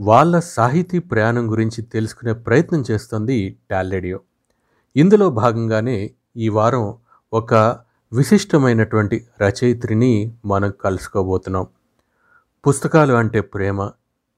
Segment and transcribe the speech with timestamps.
[0.00, 4.20] వాళ్ళ సాహితీ ప్రయాణం గురించి తెలుసుకునే ప్రయత్నం చేస్తుంది టాల్ రేడియో.
[4.96, 6.94] ఇందులో భాగంగానే ఈ వారం
[7.32, 7.78] ఒక
[8.12, 11.66] విశిష్టమైనటువంటి రచయిత్రిని మనం కలుసుకోబోతున్నాం.
[12.66, 13.90] పుస్తకాలు అంటే ప్రేమ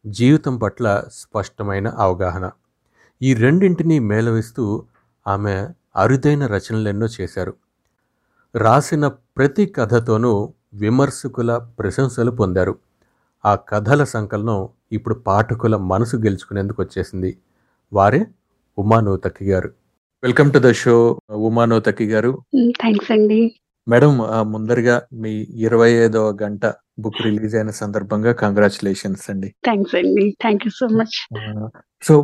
[0.06, 2.50] జీవితం పట్ల స్పష్టమైన అవగాహన.
[3.22, 4.84] ఈ రెండింటినీ మేళవిస్తూ
[5.26, 7.54] ఆమె అరుదైన రచనలెన్నో చేశారు.
[8.54, 12.78] రాసిన ప్రతి కథతోనూ విమర్శకుల ప్రశంసలు పొందారు.
[13.44, 17.38] ఆ కథల సంకలనం ఇప్పుడు పాఠకుల మనసు గెలుచుకునేందుకు వచ్చేసింది.
[17.92, 18.26] వారే
[18.78, 19.68] ఉమానోతకి గారు.
[20.22, 22.42] Welcome to the show Uma Nuthakki గారు.
[22.70, 23.60] థ్యాంక్స్ అండి.
[23.86, 24.12] మేడం
[24.52, 25.32] ముందరగా మీ
[25.66, 26.64] ఇరవై ఐదవ గంట
[27.04, 29.48] బుక్ రిలీజ్ అయిన సందర్భంగా కంగ్రాచులేషన్స్ అండి.
[29.68, 30.24] థ్యాంక్స్ అండి.
[30.44, 31.16] Thank you so much.
[32.02, 32.14] So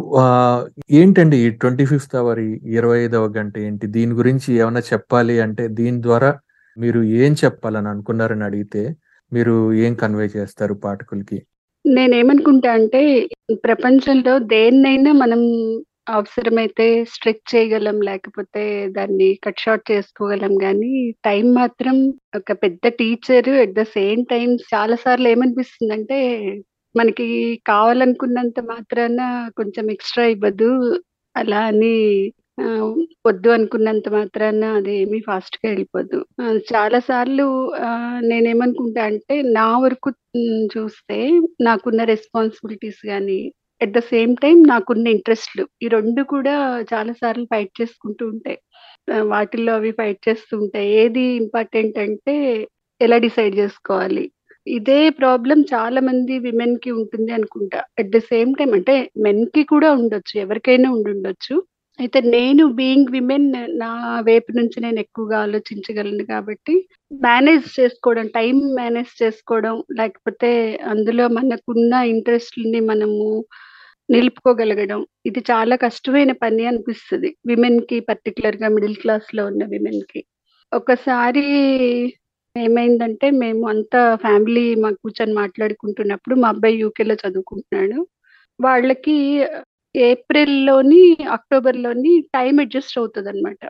[1.00, 2.40] ఏంటండి ఈ ట్వంటీ ఫిఫ్త్ అవర్
[2.78, 3.86] ఇరవై ఐదవ గంట ఏంటి?
[3.96, 6.30] దీని గురించి ఏమైనా చెప్పాలి అంటే దీని ద్వారా
[6.76, 8.82] మీరు ఏం చెప్పాలని అనుకున్నారని అడిగితే
[9.32, 9.54] మీరు
[9.86, 11.38] ఏం కన్వే చేస్తారు పాఠకులకి?
[11.84, 13.02] నేనేమనుకుంటా అంటే
[13.66, 15.40] ప్రపంచంలో దేన్నైనా మనం
[16.10, 18.62] అవసరమైతే స్ట్రెచ్ చేయగలం లేకపోతే
[18.96, 20.52] దాన్ని కట్ షార్ట్ చేసుకోగలం.
[20.64, 20.92] కానీ
[21.24, 21.96] టైం మాత్రం
[22.38, 26.20] ఒక పెద్ద teacher at the same time చాలా సార్లు ఏమనిపిస్తుంది అంటే
[26.94, 27.26] మనకి
[27.66, 29.20] కావాలనుకున్నంత మాత్రాన
[29.58, 30.70] కొంచెం ఎక్స్ట్రా ఇవ్వదు.
[31.36, 31.94] అలా అని
[33.26, 36.18] వద్దు అనుకున్నంత మాత్రాన అది ఏమీ ఫాస్ట్గా వెళ్ళిపోదు
[36.70, 37.46] చాలా సార్లు
[38.30, 40.10] నేనేమనుకుంటా అంటే నా వరకు
[40.74, 41.18] చూస్తే
[41.60, 43.40] నాకున్న రెస్పాన్సిబిలిటీస్ కానీ
[43.80, 46.54] ఎట్ ద సేమ్ టైం నాకున్న ఇంట్రెస్ట్లు ఈ రెండు కూడా
[46.92, 48.58] చాలా సార్లు ఫైట్ చేసుకుంటూ ఉంటాయి
[49.30, 52.34] వాటిల్లో అవి ఫైట్ చేస్తూ ఉంటాయి ఏది ఇంపార్టెంట్ అంటే
[53.00, 54.24] ఎలా డిసైడ్ చేసుకోవాలి?
[54.66, 57.78] ఇదే ప్రాబ్లం చాలా మంది విమెన్కి ఉంటుంది అనుకుంటా.
[58.00, 58.94] అట్ ద సేమ్ టైం అంటే
[59.26, 61.54] మెన్కి కూడా ఉండొచ్చు ఎవరికైనా ఉండుండొచ్చు
[61.98, 63.48] అయితే నేను బీయింగ్ విమెన్
[63.80, 63.90] నా
[64.28, 66.74] వైపు నుంచి నేను ఎక్కువగా ఆలోచించగలను కాబట్టి
[67.24, 70.50] మేనేజ్ చేసుకోవడం టైం మేనేజ్ చేసుకోవడం లేకపోతే
[70.92, 73.26] అందులో మనకున్న ఇంట్రెస్ట్ని మనము
[74.10, 75.00] నిలుపుకోగలగడం.
[75.26, 77.28] ఇది చాలా కష్టమైన పని అనిపిస్తుంది.
[77.46, 80.20] విమెన్కి పర్టికులర్గా మిడిల్ క్లాస్లో ఉన్న విమెన్కి
[80.72, 81.44] ఒకసారి
[82.56, 87.98] ఏమైందంటే మేము అంతా ఫ్యామిలీ మా కూర్చొని మాట్లాడుకుంటున్నప్పుడు మా అబ్బాయి యూకేలో చదువుకుంటున్నాడు.
[88.60, 89.16] వాళ్ళకి
[89.94, 91.02] ఏప్రిల్లోని
[91.36, 93.62] అక్టోబర్లోని టైం అడ్జస్ట్ అవుతుంది అనమాట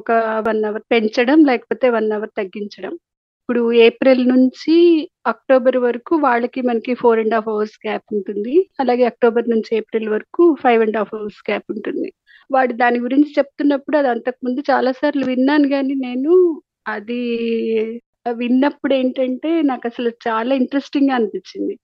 [0.00, 0.10] ఒక
[0.48, 2.94] వన్ అవర్ పెంచడం లేకపోతే వన్ అవర్ తగ్గించడం.
[3.50, 4.74] ఇప్పుడు ఏప్రిల్ నుంచి
[5.26, 8.54] అక్టోబర్ వరకు వాళ్ళకి మనకి four and half hours gap ఉంటుంది.
[8.80, 12.08] అలాగే అక్టోబర్ నుంచి ఏప్రిల్ వరకు five and half hours gap ఉంటుంది.
[12.50, 16.34] వాడు దాని గురించి చెప్తున్నప్పుడు అది అంతకుముందు చాలా సార్లు విన్నాను కానీ నేను
[16.86, 17.20] అది
[18.26, 21.74] విన్నప్పుడు ఏంటంటే నాకు అసలు చాలా ఇంట్రెస్టింగ్గా అనిపించింది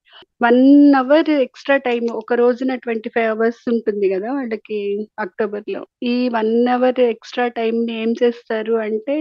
[0.41, 0.61] వన్
[0.95, 4.79] అవర్ ఎక్స్ట్రా టైం ఒక రోజున ట్వంటీ ఫైవ్ అవర్స్ ఉంటుంది కదా వాళ్ళకి
[5.19, 9.17] అక్టోబర్లో ఈ వన్ అవర్ ఎక్స్ట్రా టైం ని ఏం చేస్తారు అంటే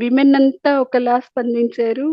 [0.00, 2.08] విమెన్ అంతా ఒకలా స్పందించారు.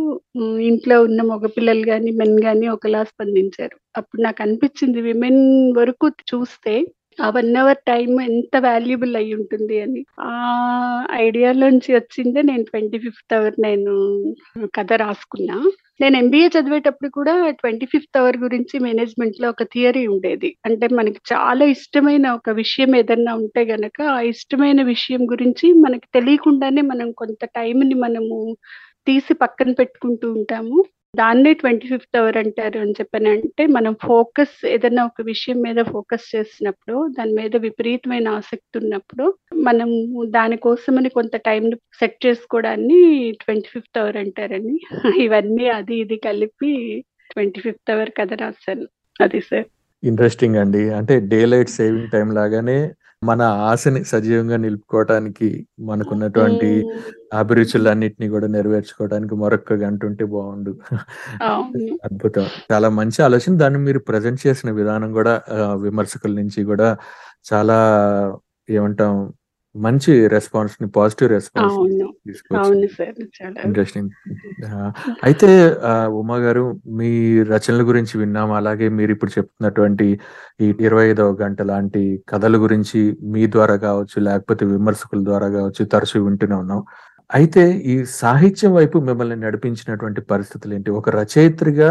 [0.69, 3.75] ఇంట్లో ఉన్న మగపిల్లలు కానీ మెన్ కానీ ఒకలా స్పందించారు.
[3.95, 5.41] అప్పుడు నాకు అనిపించింది విమెన్
[5.79, 6.75] వరకు చూస్తే
[7.19, 10.01] ఆ వన్ అవర్ టైం ఎంత వాల్యుబుల్ అయి ఉంటుంది అని.
[10.21, 10.31] ఆ
[11.17, 13.93] ఐడియాలోంచి వచ్చిందే నేను ట్వంటీ ఫిఫ్త్ అవర్ నేను
[14.75, 15.57] కథ రాసుకున్నా.
[16.01, 20.57] నేను ఎంబీఏ చదివేటప్పుడు కూడా ట్వంటీ ఫిఫ్త్ అవర్ గురించి మేనేజ్మెంట్లో ఒక థియరీ ఉండేది.
[20.65, 26.81] అంటే మనకి చాలా ఇష్టమైన ఒక విషయం ఏదన్నా ఉంటే గనక ఆ ఇష్టమైన విషయం గురించి మనకి తెలియకుండానే
[26.91, 28.37] మనం కొంత టైంని మనము
[29.07, 30.77] తీసి పక్కన పెట్టుకుంటూ ఉంటాము.
[31.17, 36.35] దాన్నే ట్వంటీ ఫిఫ్త్ అవర్ అంటారు అని చెప్పని అంటే మనం ఫోకస్ ఏదైనా ఒక విషయం మీద ఫోకస్
[36.35, 39.25] చేసినప్పుడు దాని మీద విపరీతమైన ఆసక్తి ఉన్నప్పుడు
[39.57, 39.89] మనం
[40.31, 43.01] దానికోసమని కొంత టైం సెట్ చేసుకోవడాన్ని
[43.41, 44.79] ట్వంటీ ఫిఫ్త్ అవర్ అంటారని
[45.23, 46.71] ఇవన్నీ అది ఇది కలిపి
[47.31, 48.87] ట్వంటీ ఫిఫ్త్ అవర్ కథ రాశాను.
[49.21, 49.65] అది సార్.
[50.03, 50.89] ఇంట్రెస్టింగ్ అండి.
[50.89, 52.79] అంటే డే లైట్ సేవింగ్ టైం లాగానే
[53.23, 56.69] మన ఆశని సజీవంగా నిలుపుకోవటానికి మనకున్నటువంటి
[57.33, 60.71] అభిరుచులన్నిటిని కూడా నెరవేర్చుకోవడానికి మరొక గంట ఉంటే బాగుండు.
[62.07, 62.45] అద్భుతం.
[62.71, 63.57] చాలా మంచి ఆలోచన.
[63.57, 65.41] దాన్ని మీరు ప్రజెంట్ చేసిన విధానం కూడా
[65.87, 66.97] విమర్శకుల నుంచి కూడా
[67.53, 67.77] చాలా
[68.69, 69.33] ఏమంటాం
[69.75, 71.75] మంచి రెస్పాన్స్ని పాజిటివ్ రెస్పాన్స్
[73.65, 74.09] ఇంట్రెస్టింగ్.
[75.23, 75.49] అయితే
[76.07, 78.51] ఉమా గారు మీ రచనల గురించి విన్నాం.
[78.51, 80.19] అలాగే మీరు ఇప్పుడు చెప్తున్నటువంటి
[80.61, 86.25] ఈ ఇరవై ఐదవ గంట లాంటి కథల గురించి మీ ద్వారా కావచ్చు లేకపోతే విమర్శకుల ద్వారా కావచ్చు తరచూ
[86.25, 86.83] వింటూనే ఉన్నాం.
[87.29, 91.89] అయితే ఈ సాహిత్యం వైపు మిమ్మల్ని నడిపించినటువంటి పరిస్థితులు ఏంటి ఒక రచయిత్రిగా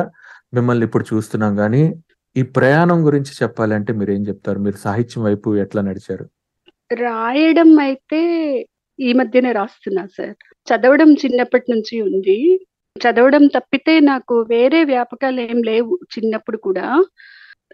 [0.54, 1.82] మిమ్మల్ని ఇప్పుడు చూస్తున్నాం కానీ
[2.36, 4.58] ఈ ప్రయాణం గురించి చెప్పాలంటే మీరు ఏం చెప్తారు?
[4.58, 6.24] మీరు సాహిత్యం వైపు ఎట్లా నడిచారు?
[6.92, 8.20] రాయడం అయితే
[8.98, 10.34] ఈ మధ్యనే రాస్తున్నా సార్.
[10.66, 12.38] చదవడం చిన్నప్పటి నుంచి ఉంది.
[12.96, 16.86] చదవడం తప్పితే నాకు వేరే వ్యాపకాలు ఏం లేవు చిన్నప్పుడు కూడా.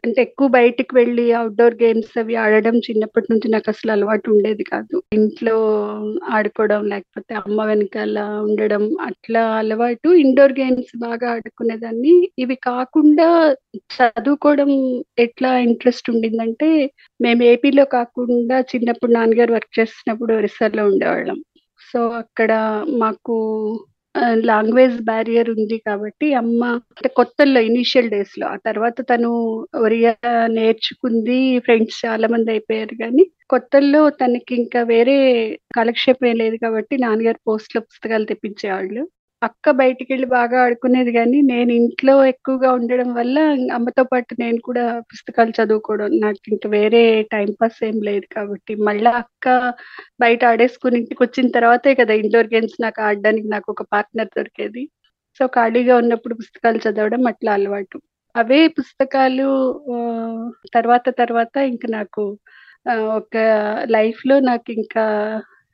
[0.04, 4.96] అంటే ఎక్కువ బయటికి వెళ్ళి అవుట్డోర్ గేమ్స్ అవి ఆడడం చిన్నప్పటి నుంచి నాకు అసలు అలవాటు ఉండేది కాదు.
[5.12, 5.56] ఇంట్లో
[6.30, 10.08] ఆడుకోవడం లేకపోతే అమ్మ వెనకాల ఉండడం అట్లా అలవాటు.
[10.22, 12.14] ఇండోర్ గేమ్స్ బాగా ఆడుకునేదాన్ని.
[12.38, 13.28] ఇవి కాకుండా
[13.94, 14.72] చదువుకోవడం
[15.18, 16.70] ఎట్లా ఇంట్రెస్ట్ ఉండిందంటే
[17.20, 21.38] మేము ఏపీలో కాకుండా చిన్నప్పుడు నాన్నగారు వర్క్ చేస్తున్నప్పుడు ఒరిస్సాలో ఉండేవాళ్ళం.
[21.88, 22.52] సో, అక్కడ
[22.98, 23.34] మాకు
[24.48, 28.46] లాంగ్వేజ్ బ్యారియర్ ఉంది కాబట్టి అమ్మ అంటే కొత్తల్లో ఇనీషియల్ డేస్‌లో.
[28.48, 29.30] ఆ తర్వాత తను
[29.82, 30.12] ఒరియా
[30.56, 31.38] నేర్చుకుంది.
[31.60, 35.16] ఫ్రెండ్స్ చాలా మంది అయిపోయారు కానీ కొత్తల్లో తనకి ఇంకా వేరే
[35.74, 39.02] కాలక్షేపం లేదు కాబట్టి నాన్నగారు పోస్ట్‌లో పుస్తకాలు తెప్పించేవాళ్ళు.
[39.42, 43.36] అక్క బయటికి వెళ్ళి బాగా ఆడుకునేది కానీ నేను ఇంట్లో ఎక్కువగా ఉండడం వల్ల
[43.76, 46.10] అమ్మతో పాటు నేను కూడా పుస్తకాలు చదువుకోవడం.
[46.24, 47.02] నాకు ఇంకా వేరే
[47.32, 48.74] టైం పాస్ ఏం లేదు కాబట్టి.
[48.88, 49.46] మళ్ళా అక్క
[50.20, 54.84] బయట ఆడేసుకొని ఇంటికొచ్చిన తర్వాతే కదా ఇండోర్ గేమ్స్ నాకు ఆడడానికి ఒక పార్ట్నర్ దొరికేది.
[55.40, 57.98] సో, ఖాళీగా ఉన్నప్పుడు పుస్తకాలు చదవడం అట్లా అలవాటు.
[58.34, 59.48] అవే పుస్తకాలు
[60.74, 62.24] తర్వాత తర్వాత ఇంక నాకు
[62.86, 63.34] ఆహ్, ఒక
[63.92, 64.36] లైఫ్‌లో
[64.76, 65.04] ఇంకా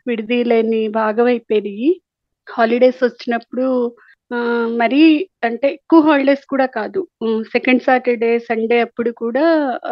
[0.07, 1.89] విడదీయలేని భాగం అయిపోయినాయి
[2.49, 3.67] హాలిడేస్ వచ్చినప్పుడు
[4.81, 5.01] మరి
[5.43, 7.01] అంటే ఎక్కువ హాలిడేస్ కూడా కాదు.
[7.53, 9.45] సెకండ్ సాటర్‌డే, సండే అప్పుడు కూడా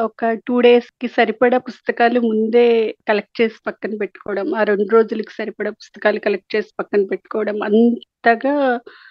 [0.02, 2.66] ఒక టూ డేస్కి సరిపడా పుస్తకాలు ముందే
[3.08, 4.48] కలెక్ట్ చేసి పక్కన పెట్టుకోవడం.
[4.54, 7.58] ఆ రెండు రోజులకి సరిపడా పుస్తకాలు కలెక్ట్ చేసి పక్కన పెట్టుకోవడం.
[7.68, 8.54] అంతగా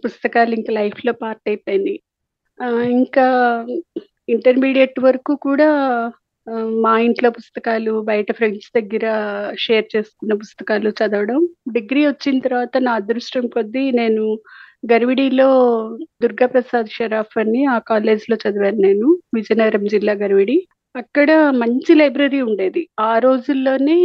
[0.06, 1.98] పుస్తకాలు ఇంకా లైఫ్లో పార్ట్ అయిపోయినాయి.
[2.98, 3.26] ఇంకా
[4.30, 5.70] ఇంటర్మీడియట్ వరకు కూడా
[6.84, 9.06] మా ఇంట్లో పుస్తకాలు, బయట ఫ్రెండ్స్ దగ్గర
[9.58, 11.40] షేర్ చేసుకున్న పుస్తకాలు చదవడం.
[11.72, 14.26] డిగ్రీ వచ్చిన తర్వాత నా అదృష్టం కొద్దీ నేను
[14.84, 15.50] గరివిడిలో
[16.24, 19.08] దుర్గాప్రసాద్ షరాఫ్ అని ఆ కాలేజ్‌లో చదివాను నేను.
[19.36, 20.58] విజయనగరం జిల్లా గరివిడి.
[20.96, 21.30] అక్కడ
[21.62, 22.82] మంచి లైబ్రరీ ఉండేది.
[23.02, 23.98] ఆ రోజుల్లోనే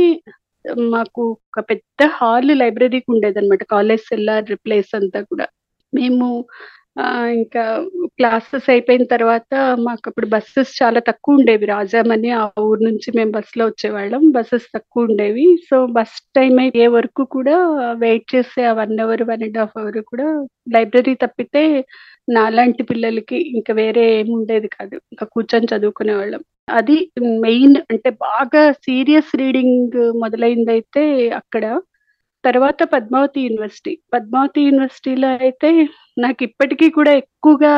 [0.94, 3.62] మాకు ఒక పెద్ద హాల్ లైబ్రరీకి ఉండేదనమాట.
[3.70, 5.46] కాలేజ్ సెల్లార్ ప్లేస్ అంతా కూడా.
[5.92, 6.26] మేము
[7.34, 7.62] ఇంకా
[8.16, 9.52] క్లాసెస్ అయిపోయిన తర్వాత
[9.84, 14.22] మాకు అప్పుడు బస్సెస్ చాలా తక్కువ ఉండేవి రాజామని ఆ ఊరు నుంచి మేము బస్సులో వచ్చేవాళ్ళం.
[14.30, 17.56] బస్సెస్ తక్కువ ఉండేవి సో, బస్ టైం అయ్యే వరకు కూడా
[18.02, 20.26] వెయిట్ చేసే ఆ one hour, one and half hour కూడా
[20.74, 21.64] లైబ్రరీ తప్పితే
[22.28, 24.96] నాలాంటి పిల్లలకి ఇంకా వేరే ఏముండేది కాదు.
[25.12, 26.42] ఇంకా కూర్చొని చదువుకునే వాళ్ళం
[26.72, 26.96] అది
[27.44, 31.04] మెయిన్ అంటే బాగా సీరియస్ రీడింగ్ మొదలైందైతే
[31.40, 31.64] అక్కడ.
[32.44, 33.92] తర్వాత పద్మావతి యూనివర్సిటీ.
[34.14, 35.70] పద్మావతి యూనివర్సిటీలో అయితే
[36.18, 37.72] నాకు ఇప్పటికీ కూడా ఎక్కువగా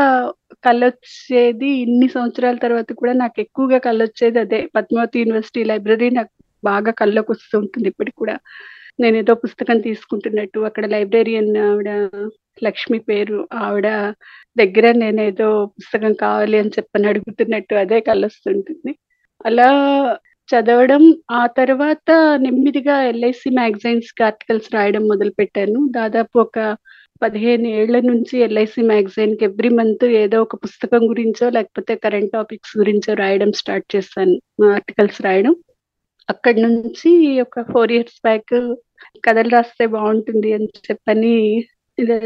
[0.64, 4.60] కళ్ళొచ్చేది ఇన్ని సంవత్సరాల తర్వాత కూడా నాకు ఎక్కువగా కళ్ళొచ్చేది అదే.
[4.76, 6.32] పద్మావతి యూనివర్సిటీ లైబ్రరీ నాకు
[6.64, 7.32] బాగా కళ్ళకు
[7.62, 8.36] ఉంటుంది ఇప్పటికి కూడా.
[9.00, 11.90] నేను ఏదో పుస్తకం తీసుకుంటున్నట్టు, అక్కడ లైబ్రేరియన్ ఆవిడ
[12.64, 13.38] లక్ష్మి పేరు.
[13.64, 13.88] ఆవిడ
[14.56, 18.92] దగ్గర నేనేదో పుస్తకం కావాలి అని చెప్పని అడుగుతున్నట్టు అదే కళ్ళొస్తుంటుంది.
[19.46, 19.68] అలా
[20.52, 21.02] చదవడం.
[21.32, 22.08] ఆ తర్వాత
[22.44, 26.56] నెమ్మదిగా ఎల్ఐసి మ్యాగజైన్స్‌కి ఆర్టికల్స్ రాయడం మొదలు పెట్టాను దాదాపు ఒక
[27.22, 33.12] 15 ఏళ్ళ నుంచి ఎల్ఐసి మ్యాగజైన్‌కి ఎవ్రీ మంత్ ఏదో ఒక పుస్తకం గురించో, లేకపోతే కరెంట్ టాపిక్స్ గురించో
[33.22, 34.34] రాయడం స్టార్ట్ చేస్తాను
[34.72, 35.54] ఆర్టికల్స్ రాయడం.
[36.28, 37.10] అక్కడి నుంచి
[37.44, 38.54] ఒక ఫోర్ ఇయర్స్ బ్యాక్
[39.24, 41.34] కథలు రాస్తే బాగుంటుంది అని చెప్పని
[41.98, 42.16] ఇది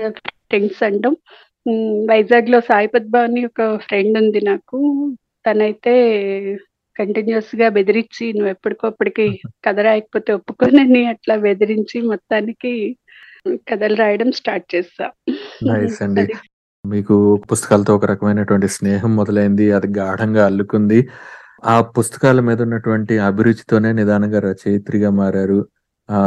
[0.48, 1.14] ఫ్రెండ్స్ అంటాం
[2.10, 2.90] వైజాగ్లో సాయి
[3.22, 4.78] అని ఒక ఫ్రెండ్ ఉంది నాకు.
[5.44, 5.94] తనైతే
[6.98, 9.26] కంటిన్యూయస్‌గా బెదిరించి నువ్వు ఎప్పటికో అప్పటికి
[9.64, 12.72] కథ రాయకపోతే ఒప్పుకోనని అట్లా బెదిరించి మొత్తానికి
[13.68, 14.76] కథలు రాయడం స్టార్ట్.
[15.66, 16.24] నైస్ అండి.
[16.84, 17.14] మీకు
[17.50, 19.72] పుస్తకాలతో ఒక రకమైనటువంటి స్నేహం మొదలైంది.
[19.72, 20.98] అది గాఢంగా అల్లుకుంది.
[21.66, 25.58] ఆ పుస్తకాల మీద ఉన్నటువంటి అభిరుచితోనే నిదానంగా రచయిత్రిగా మారారు.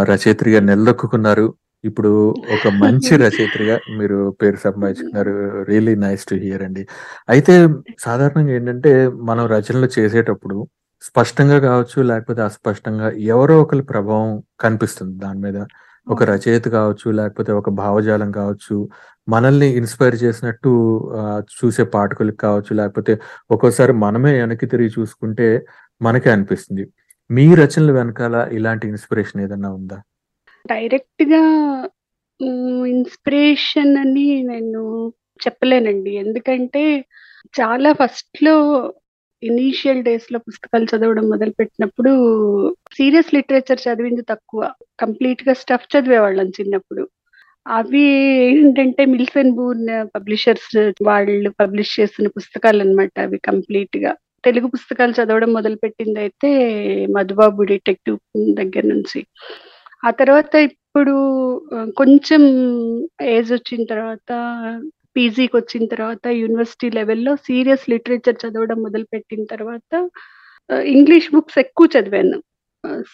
[0.04, 1.48] రచయిత్రిగా నిలదొక్కుకున్నారు.
[1.84, 2.10] ఇప్పుడు
[2.56, 5.34] ఒక మంచి రచయిత్రిగా మీరు పేరు సంపాదించుకున్నారు.
[5.70, 6.84] రియల్లీ నైస్ టు హియర్ అండి.
[7.30, 7.54] అయితే
[8.06, 8.92] సాధారణంగా ఏంటంటే
[9.30, 10.58] మనం రచనలు చేసేటప్పుడు
[11.04, 15.58] స్పష్టంగా కావచ్చు, లేకపోతే అస్పష్టంగా ఎవరో ఒకళ్ళ ప్రభావం కనిపిస్తుంది దాని మీద.
[16.08, 18.76] ఒక రచయిత కావచ్చు, లేకపోతే ఒక భావజాలం కావచ్చు,
[19.28, 20.72] మనల్ని ఇన్‌స్పైర్ చేసినట్టు
[21.56, 23.14] చూసే పాఠకులకు కావచ్చు, లేకపోతే
[23.52, 25.48] ఒక్కోసారి మనమే వెనక్కి తిరిగి చూసుకుంటే
[26.02, 26.86] మనకే అనిపిస్తుంది.
[27.30, 30.00] మీ రచనల వెనకాల ఇలాంటి ఇన్‌స్పిరేషన్ ఏదన్నా ఉందా?
[30.66, 31.42] డైరెక్ట్గా
[32.90, 34.82] ఇన్‌స్పిరేషన్ అని నేను
[35.40, 36.12] చెప్పలేనండి.
[36.24, 36.84] ఎందుకంటే
[37.54, 38.56] చాలా ఫస్ట్లో
[39.44, 42.12] ఇనీషియల్ డేస్‌లో పుస్తకాలు చదవడం మొదలు పెట్టినప్పుడు
[42.98, 44.62] సీరియస్ లిటరేచర్ చదివింది తక్కువ.
[45.00, 47.04] కంప్లీట్గా స్టఫ్ చదివేవాళ్ళం చిన్నప్పుడు.
[47.66, 48.04] అవి
[48.50, 49.86] ఏంటంటే మిల్సన్ బూన్
[50.16, 50.76] పబ్లిషర్స్
[51.10, 54.12] వాళ్ళు పబ్లిష్ చేసిన పుస్తకాలు అనమాట అవి కంప్లీట్గా
[54.44, 56.52] తెలుగు పుస్తకాలు చదవడం మొదలు పెట్టింది అయితే
[57.16, 58.20] మధుబాబు డిటెక్టివ్
[58.60, 59.22] దగ్గర నుంచి.
[60.04, 61.14] ఆ తర్వాత ఇప్పుడు
[61.98, 62.44] కొంచెం
[63.30, 64.30] ఏజ్ వచ్చిన తర్వాత
[65.16, 69.92] పీజీకొచ్చిన తర్వాత యూనివర్సిటీ లెవెల్‌లో సీరియస్ లిటరేచర్ చదవడం మొదలుపెట్టిన తర్వాత
[70.92, 72.38] ఇంగ్లీష్ బుక్స్ ఎక్కువ చదివాను.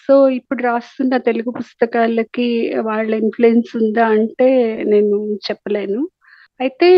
[0.03, 2.47] సో, ఇప్పుడు రాస్తున్న తెలుగు పుస్తకాలకి
[2.89, 4.49] వాళ్ళ ఇన్ఫ్లుయెన్స్ ఉందా అంటే
[4.85, 6.01] నేను చెప్పలేను.
[6.59, 6.89] అయితే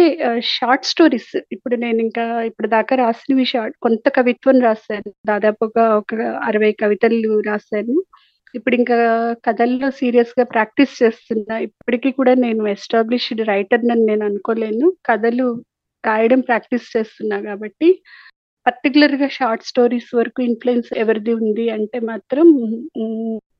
[0.54, 5.12] షార్ట్ స్టోరీస్ ఇప్పుడు నేను ఇంకా ఇప్పుడు దాకా రాసినవి షార్ట్ కొంత కవిత్వం రాసాను.
[5.28, 6.12] దాదాపుగా ఒక
[6.48, 7.96] 60 కవితలు
[8.56, 8.98] ఇప్పుడు ఇంకా
[9.48, 11.56] కథల్లో సీరియస్గా ప్రాక్టీస్ చేస్తున్నా.
[11.68, 14.88] ఇప్పటికీ కూడా నేను ఎస్టాబ్లిష్డ్ రైటర్ రైటర్‌నని నేను అనుకోలేను.
[15.08, 15.48] కథలు
[16.04, 17.88] రాయడం ప్రాక్టీస్ చేస్తున్నా కాబట్టి
[18.66, 22.48] పర్టికులర్గా షార్ట్ స్టోరీస్ వరకు ఇన్ఫ్లుయెన్స్ ఎవరిది ఉంది అంటే మాత్రం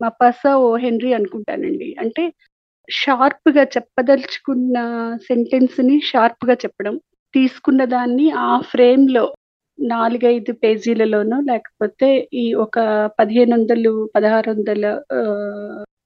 [0.02, 0.70] మపాసా, ఓ.
[0.86, 1.90] హెన్రీ అనుకుంటానండి.
[2.04, 2.24] అంటే
[2.90, 4.78] షార్ప్గా చెప్పదలుచుకున్న
[5.30, 6.96] సెంటెన్స్ని షార్ప్గా చెప్పడం.
[7.34, 9.26] తీసుకున్న దాన్ని ఆ ఫ్రేమ్లో
[9.80, 12.78] నాలుగైదు పేజీలలోనూ లేకపోతే ఈ ఒక
[13.20, 14.86] పదిహేను వందలు పదహారు వందల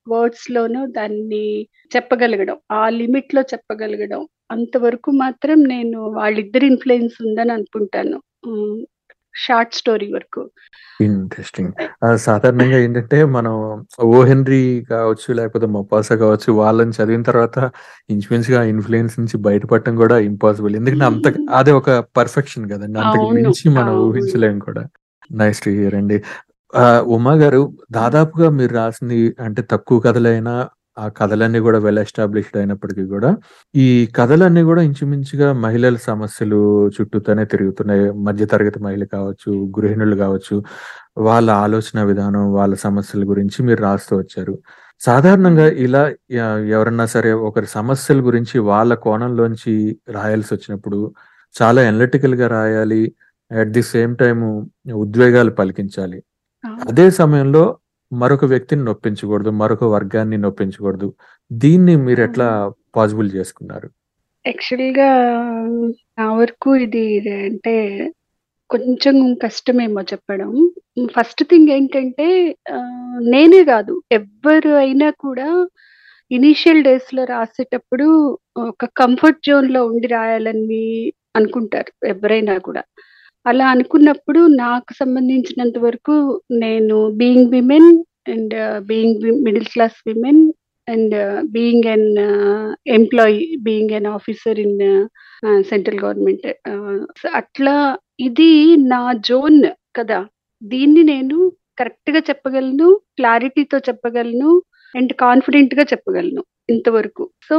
[0.07, 1.45] వర్డ్స్ లోనూ దాన్ని
[1.91, 2.57] చెప్పగలగడం.
[2.71, 4.21] ఆ లిమిట్లో చెప్పగలగడం.
[4.51, 8.17] అంతవరకు మాత్రం నేను వాళ్ళిద్దరి ఇన్ఫ్లుయెన్స్ ఉందని అనుకుంటాను.
[9.35, 10.41] షార్ట్ స్టోరీ వరకు.
[10.99, 11.71] ఇంట్రెస్టింగ్.
[12.25, 13.53] సాధారణంగా ఏంటంటే మనం
[14.05, 14.17] 'ఓ.
[14.29, 14.61] హెన్రీ'
[14.91, 17.57] కావచ్చు, లేకపోతే 'మొపాసా' కావచ్చు వాళ్ళని చదివిన తర్వాత
[18.09, 20.75] ఇంచుమించుగా ఆ ఇన్‌ఫ్లూయెన్స్ నుంచి బయటపడటం కూడా ఇంపాసిబుల్.
[20.79, 21.27] ఎందుకంటే అంత
[21.59, 22.99] అది ఒక పర్ఫెక్షన్ గదండీ.
[23.03, 23.27] అంతకు.
[23.37, 24.07] మించి మనం అవును.
[24.09, 24.83] ఊహించలేము కూడా.
[25.35, 26.17] నైస్ టు హియర్ అండి.
[27.15, 27.61] ఉమా గారు
[27.93, 30.55] దాదాపుగా మీరు రాసింది అంటే తక్కువ కథలైనా,
[30.97, 33.29] ఆ కథలన్నీ గూడా వెల్ ఎస్టాబ్లిష్డ్ అయినప్పటికీ గూడా,
[33.73, 36.59] ఈ కథలన్నీ గూడా ఇంచుమించుగా మహిళల సమస్యలు
[36.95, 38.05] చుట్టూతానే తిరుగుతున్నాయి.
[38.21, 40.57] మధ్య తరగతి మహిళ కావచ్చు, గృహిణులు గావచ్చు,
[41.21, 44.55] వాళ్ళ ఆలోచన విధానం, వాళ్ళ సమస్యల గురించి మీరు రాస్తూ వచ్చారు.
[45.01, 46.03] సాధారణంగా ఇలా
[46.71, 49.73] ఎవరన్నా సరే ఒకరి సమస్యల గురించి వాళ్ళ కోణంలోంచి
[50.09, 50.99] రాయాల్సొచ్చినప్పుడు
[51.55, 53.03] చాలా అనలిటికల్‌గా రాయాలి.
[53.51, 54.49] అట్ ది సేమ్ టైము
[54.97, 56.19] ఉద్వేగాలు పలికించాలి.
[56.87, 57.63] అదే సమయంలో
[58.11, 59.49] మరొక వ్యక్తిని నొప్పించకూడదు.
[59.61, 61.07] మరొక వర్గాన్ని నొప్పించకూడదు.
[61.51, 62.75] దీన్ని మీరెట్లా అవును.
[62.95, 63.87] పాజిబుల్ జేసుకున్నారు?
[64.45, 65.09] యాక్చువల్‌గా
[66.17, 67.03] నా వరకు ఇది
[67.41, 67.75] అంటే
[68.69, 70.51] కొంచెం కష్టమేమో చెప్పడం.
[71.15, 72.27] ఫస్ట్ థింగ్ ఏంటంటే
[73.33, 75.47] నేనే గాదు ఎవ్వరు అయినా కూడా
[76.31, 78.07] ఇనీషియల్ డేస్‌లో రాసేటప్పుడు
[78.65, 80.85] ఒక కంఫర్ట్ జోన్‌లో ఉండి రాయాలని
[81.35, 82.83] అనుకుంటారు ఎవ్వరైనా కూడా.
[83.45, 86.15] అలా అనుకున్నప్పుడు నాకు సంబంధించినంత వరకు
[86.63, 87.89] నేను being women
[88.27, 88.53] and
[88.89, 90.41] being middle class women
[90.87, 91.15] and
[91.55, 92.07] being an
[92.95, 94.77] employee, being an officer in
[95.69, 96.45] central government
[97.41, 97.75] అట్లా
[98.27, 98.51] ఇది
[98.91, 99.59] నా జోన్
[99.99, 100.19] కదా!
[100.61, 101.37] దీన్ని నేను
[101.79, 104.51] కరెక్ట్గా చెప్పగలను, క్లారిటీతో చెప్పగలను
[104.95, 107.23] అండ్ కాన్ఫిడెంట్గా చెప్పగలను ఇంతవరకు.
[107.47, 107.57] సో,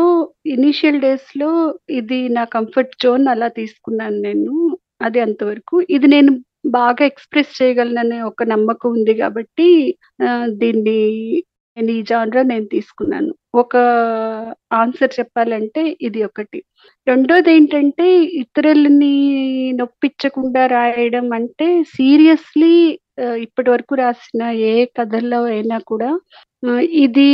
[0.55, 1.51] ఇనీషియల్ డేస్‌లో
[1.99, 4.55] ఇది నా కంఫర్ట్ జోన్ అలా తీసుకున్నాను నేను.
[5.03, 5.77] అది అంతవరకు.
[5.91, 6.33] ఇది నేను
[6.73, 9.69] బాగా ఎక్స్‌ప్రెస్ చేయగలననే ఒక నమ్మకం ఉంది కాబట్టి
[10.61, 10.99] దీన్ని
[11.77, 13.31] నేను ఈ జాన్రా నేను తీసుకున్నాను.
[13.55, 13.75] ఒక
[14.75, 16.59] ఆన్సర్ చెప్పాలంటే ఇది ఒకటి.
[17.07, 18.07] రెండోదేంటంటే
[18.43, 19.15] ఇతరులని
[19.81, 22.75] నొప్పించకుండా రాయడం అంటే సీరియస్‌లీ
[23.47, 26.11] ఇప్పటి వరకు రాసిన ఏ కథల్లో అయినా కూడా
[27.05, 27.29] ఇది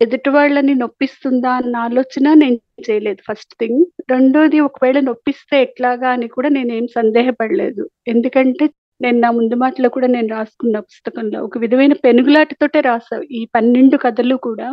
[0.00, 3.82] ఎదుటి వాళ్ళని నొప్పిస్తుందా అన్న ఆలోచన నేను చేయలేదు ఫస్ట్ థింగ్.
[4.10, 7.84] రెండోది ఒకవేళ నొప్పిస్తే ఎట్లాగా అని కూడా నేనేం సందేహపడలేదు.
[8.08, 8.64] ఎందుకంటే
[9.00, 14.36] నేను నా ముందు మాటలో కూడా నేను రాసుకున్న పుస్తకంలో ఒక విధమైన పెనుగులాటతోటే రాసావు ఈ 12 కథలు
[14.48, 14.68] కూడా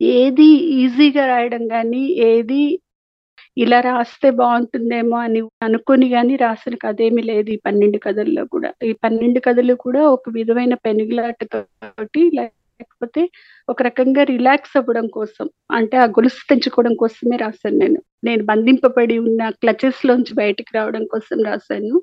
[0.00, 0.48] ఏది
[0.80, 2.62] ఈజీగా రాయడం కానీ ఏది
[3.56, 8.70] ఇలా రాస్తే బాగుంటుందేమో అని అనుకుని గాని రాసిన కథేమి లేదు ఈ 12 కథల్లో కూడా.
[8.88, 12.24] ఈ 12 కథలు కూడా ఒక విధమైన పెనుగులాటతోటి
[12.80, 13.22] లేకపోతే
[13.68, 15.46] ఒక రకంగా రిలాక్స్ అవ్వడం కోసం.
[15.76, 17.98] అంటే ఆ గొలుసు తెంచుకోవడం కోసమే రాసాను నేను.
[18.24, 21.96] నేను బంధింపబడి ఉన్న క్లచెస్ లోంచి బయటికి రావడం కోసం రాసాను.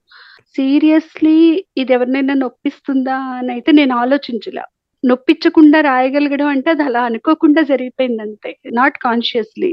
[0.55, 1.37] సీరియస్‌లీ
[1.77, 4.63] ఇది ఎవరినైనా నొప్పిస్తుందా అని అయితే నేను ఆలోచించలే
[5.03, 8.51] నొప్పించకుండా రాయగలగడం అంటే అది అలా అనుకోకుండా జరిగిపోయిందంతే.
[8.79, 9.71] Not consciously.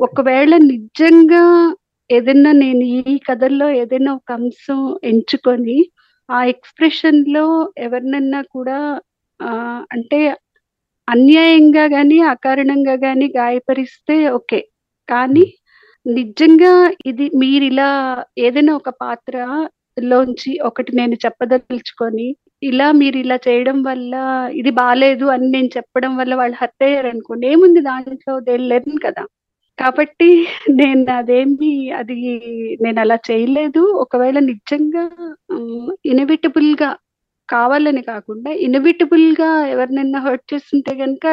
[0.00, 1.42] ఒకవేళ నిజంగా
[2.10, 5.76] ఏదైనా నేను ఈ కథల్లో ఏదైనా ఒక అంశం ఎంచుకొని,
[6.28, 7.44] ఆ ఎక్స్ప్రెషన్లో
[7.78, 8.78] ఎవరినన్నా కూడా
[9.94, 10.20] అంటే
[11.08, 14.60] అన్యాయంగా కానీ అకారణంగా కానీ గాయపరిస్తే ఓకే.
[15.08, 15.44] కానీ
[16.06, 16.72] నిజంగా
[17.10, 17.88] ఇది మీరు ఇలా
[18.40, 19.36] ఏదైనా ఒక పాత్ర
[20.10, 22.28] లోంచి ఒకటి నేను చెప్పదలుచుకొని,
[22.62, 24.14] ఇలా మీరు ఇలా చేయడం వల్ల
[24.60, 29.24] ఇది బాగాలేదు అని నేను చెప్పడం వల్ల వాళ్ళు హర్ట్ అయ్యారనుకోండి, ఏముంది దాంట్లో దే లెర్న్ కదా!
[29.78, 30.30] కాబట్టి
[30.80, 32.18] నేను అదేమి అది
[32.82, 33.82] నేను అలా చేయలేదు.
[34.04, 35.04] ఒకవేళ నిజంగా
[35.52, 36.90] హ్మ్, ఇనవిటబుల్‌గా
[37.50, 41.26] కావాలని కాకుండా ఇనవిటబుల్‌గా ఎవరినైనా హర్ట్ చేసుంటే గనక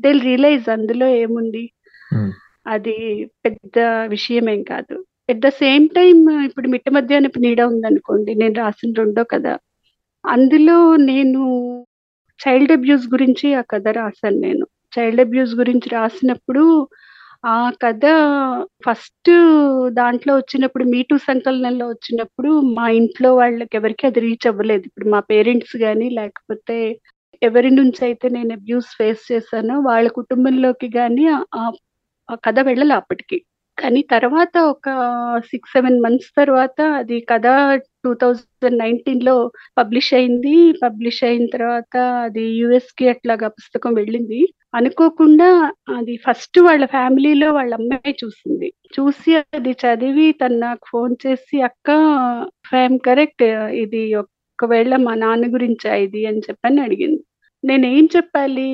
[0.00, 1.64] దే రియలైజ్ అందులో ఏముంది.
[2.10, 2.32] హ్మ్.
[2.66, 2.96] అది
[3.44, 3.76] పెద్ద
[4.12, 4.96] విషయమేం కాదు.
[5.28, 8.32] ఎట్ ద సేమ్ టైమ్ ఇప్పుడు 'మిట్ట మధ్యాహ్నపు నీడ' ఉందనుకోండి.
[8.36, 9.46] నేను రాసిన రెండో కథ.
[10.24, 10.78] అందులో
[11.10, 11.42] నేను
[12.40, 14.64] చైల్డ్ అబ్యూస్ గురించి ఆ కథ రాసాను నేను.
[14.92, 16.64] చైల్డ్ అబ్యూస్ గురించి రాసినప్పుడు
[17.44, 18.04] ఆ కథ
[18.84, 19.30] ఫస్ట్
[19.92, 24.84] దాంట్లో వచ్చినప్పుడు మీటూ సంకలనంలో వచ్చినప్పుడు మా ఇంట్లో వాళ్ళకి ఎవరికి అది రీచ్ అవ్వలేదు.
[24.88, 26.76] ఇప్పుడు మా పేరెంట్స్ కానీ లేకపోతే
[27.42, 31.24] ఎవరి నుంచైతే నేను అబ్యూస్ ఫేస్ చేశానో వాళ్ళ కుటుంబంలోకి గాని
[31.56, 31.64] ఆ
[32.46, 33.38] కథ వెళ్ళలే అప్పటికి.
[33.78, 34.86] కానీ తర్వాత ఒక
[35.44, 37.46] 6, 7 మంత్స్ తర్వాత అది కథ
[38.04, 39.34] 2019లో
[39.76, 40.54] పబ్లిష్ అయింది.
[40.82, 41.94] పబ్లిష్ అయిన తర్వాత
[42.26, 44.40] అది యూఎస్‌కి అట్లాగా పుస్తకం వెళ్ళింది.
[44.74, 45.48] అనుకోకుండా
[45.96, 48.68] అది ఫస్ట్ వాళ్ళ ఫ్యామిలీలో వాళ్ళ అమ్మాయి చూసింది.
[48.96, 51.88] చూసి అది చదివి తను నాకు ఫోన్ చేసి "అక్క
[52.70, 53.44] ఫ్యామ్ కరెక్ట్
[53.82, 57.22] ఇది ఒకవేళ మా నాన్న గురించా ఇది" అని చెప్పని అడిగింది.
[57.64, 58.70] నేనేం చెప్పాలి?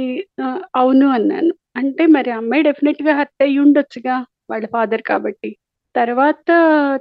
[0.79, 1.53] అవును అన్నాను.
[1.77, 4.17] అంటే మరి అమ్మాయి డెఫినెట్గా హర్ట్ అయ్యుండొచ్చుగా
[4.49, 5.51] వాళ్ళ ఫాదర్ కాబట్టి.
[5.95, 6.49] తర్వాత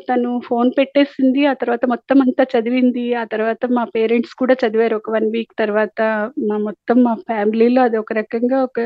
[0.07, 1.41] తను ఫోన్ పెట్టేసింది.
[1.47, 3.05] ఆ తర్వాత మొత్తం అంతా చదివింది.
[3.15, 4.95] ఆ తర్వాత మా పేరెంట్స్ కూడా చదివారు.
[5.01, 5.99] ఒక వన్ వీక్ తర్వాత
[6.47, 8.79] మా మొత్తం మా ఫ్యామిలీలో అది ఒక రకంగా ఒక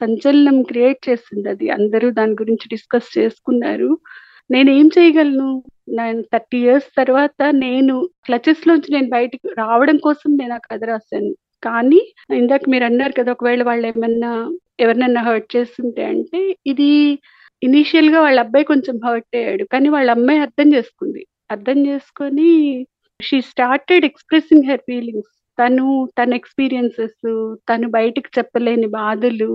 [0.00, 1.66] సంచలనం క్రియేట్ చేసిందది.
[1.78, 3.90] అందరూ దాని గురించి డిస్కస్ చేసుకున్నారు.
[4.50, 5.50] నేనేం చేయగలను?
[5.98, 7.94] నేను 30 ఇయర్స్ తర్వాత నేను
[8.26, 11.30] క్లచెస్ లోంచి నేను బయటికి రావడం కోసం నేను ఆ కథ రాశాను
[11.62, 12.00] కానీ
[12.36, 13.30] ఇందాక మీరు అన్నారు కదా!
[13.36, 14.32] ఒకవేళ వాళ్ళేమన్నా
[14.80, 16.40] ఎవరినన్నా హర్ట్ చేస్తుంటే అంటే
[16.72, 16.90] ఇది
[17.62, 19.64] ఇనీషియల్గా వాళ్ళ అబ్బాయి కొంచెం హర్ట్ అయ్యాడు.
[19.72, 21.22] కానీ వాళ్ళ అమ్మాయి అర్థం చేసుకుంది.
[21.50, 22.50] అర్థం చేసుకొని
[23.20, 25.30] she started expressing her feelings.
[25.58, 25.84] తను
[26.18, 27.20] తన ఎక్స్‌పీరియన్సెస్
[27.68, 29.50] తను బయటికి చెప్పలేని బాధలు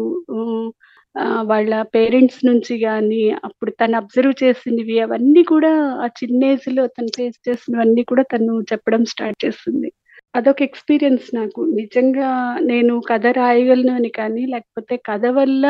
[1.50, 5.72] వాళ్ళ పేరెంట్స్ నుంచి కానీ అప్పుడు తను అబ్జర్వ్ చేసినవి అవన్నీ కూడా
[6.04, 9.90] ఆ చిన్న ఏజ్‌లో తను ఫేస్ చేసినవన్నీ కూడా తను చెప్పడం స్టార్ట్ చేసింది.
[10.34, 11.62] అదొక ఎక్స్‌పీరియన్స్ నాకు.
[11.80, 12.30] నిజంగా
[12.66, 15.66] నేను కథ రాయగలను అని కానీ, లేకపోతే కథ వల్ల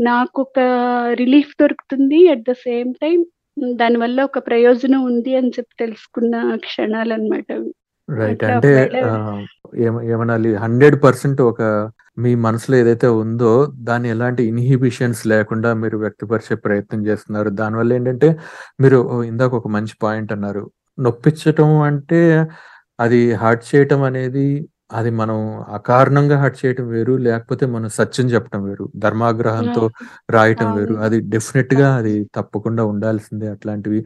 [0.00, 0.58] నాకొక
[1.14, 2.20] రిలీఫ్ దొరుకుతుంది.
[2.28, 3.22] అట్ ద సేమ్ టైమ్
[3.76, 7.70] దానివల్ల ఒక ప్రయోజనం ఉంది అని చెప్పి తెలుసుకున్న క్షణాలనమాట అవి.
[8.08, 8.44] రైట్.
[8.50, 8.70] అంటే
[10.12, 11.62] ఏమనాలి 100% ఒక
[12.18, 13.50] మీ మనసులో ఏదైతే ఉందో
[13.82, 17.50] దాన్ని ఎలాంటి ఇన్‌హిబిషన్స్ లేకుండా మీరు వ్యక్తపరిచే ప్రయత్నం చేస్తున్నారు.
[17.60, 18.28] దానివల్ల ఏంటంటే
[18.80, 20.64] మీరు ఇందాక ఒక మంచి పాయింట్ అన్నారు.
[20.98, 22.20] నొప్పించటం అంటే
[22.98, 24.46] అది హర్ట్ చేయటం అనేది
[24.90, 25.38] అది మనం
[25.76, 27.14] అకారణంగా హర్ట్ చేయటం వేరు.
[27.26, 28.84] లేకపోతే మనం సత్యం చెప్పటం వేరు.
[28.98, 29.84] ధర్మాగ్రహంతో.
[30.30, 30.94] రాయటం వేరు.
[31.04, 32.00] అది డెఫినిట్‌గా అవును.
[32.00, 34.00] అది తప్పకుండా ఉండాల్సిందే అట్లాంటివి.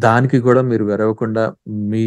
[0.00, 1.44] దానికి కూడా మీరు వెరవకుండా
[1.90, 2.04] మీ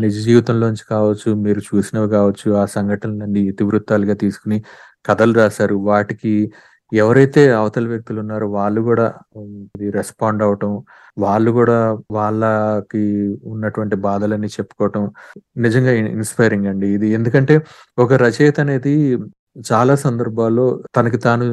[0.00, 4.58] నిజ జీవితంలోంచి కావచ్చు, మీరు చూసినవి కావచ్చు, ఆ సంఘటనలన్నీ ఇతివృత్తాలుగా తీసుకొని
[5.04, 5.76] కథలు రాసారు.
[5.90, 6.34] వాటికి
[6.92, 9.06] ఎవరైతే అవతల వ్యక్తులు ఉన్నారో వాళ్ళు కూడా
[9.98, 10.72] రెస్పాండ్ అవ్వటం,
[11.24, 11.78] వాళ్ళు కూడా
[12.18, 13.02] వాళ్ళకి
[13.52, 15.02] ఉన్నటువంటి బాధలన్నీ చెప్పుకోవటం
[15.66, 17.08] నిజంగా ఇన్‌స్పైరింగ్ అండి ఇది.
[17.18, 17.56] ఎందుకంటే
[17.98, 18.94] ఒక రచయిత అనేది
[19.68, 20.64] చాలా సందర్భాల్లో
[20.96, 21.44] తనకి తాను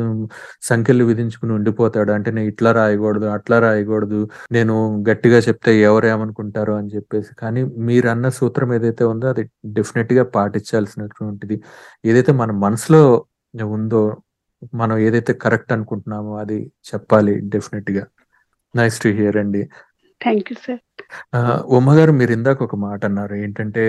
[0.70, 2.12] సంఖ్యలు విధించుకొని ఉండిపోతాడు.
[2.18, 4.20] అంటే నేను ఇట్లా రాయకూడదు, అట్లా రాయకూడదు.
[4.56, 4.74] నేను
[5.10, 7.32] గట్టిగా చెప్తే ఎవరేమనుకుంటారో అని చెప్పేసి.
[7.42, 9.46] కానీ మీరన్న సూత్రం ఏదైతే ఉందో అది
[9.78, 11.58] డెఫినెట్గా పాటించాల్సినటువంటిది.
[12.04, 13.04] ఏదైతే మన మనసులో
[13.78, 14.04] ఉందో,
[14.76, 18.04] మనం ఏదైతే కరెక్ట్ అనుకుంటున్నామో అది చెప్పాలి డెఫినిట్‌గా.
[18.74, 19.64] నైస్ టు హియర్ అండి.
[20.22, 20.82] Thank you sir.
[21.78, 23.36] ఉమ్మ గారు మీరు ఇందాక ఒక మాట అన్నారు.
[23.44, 23.84] ఏంటంటే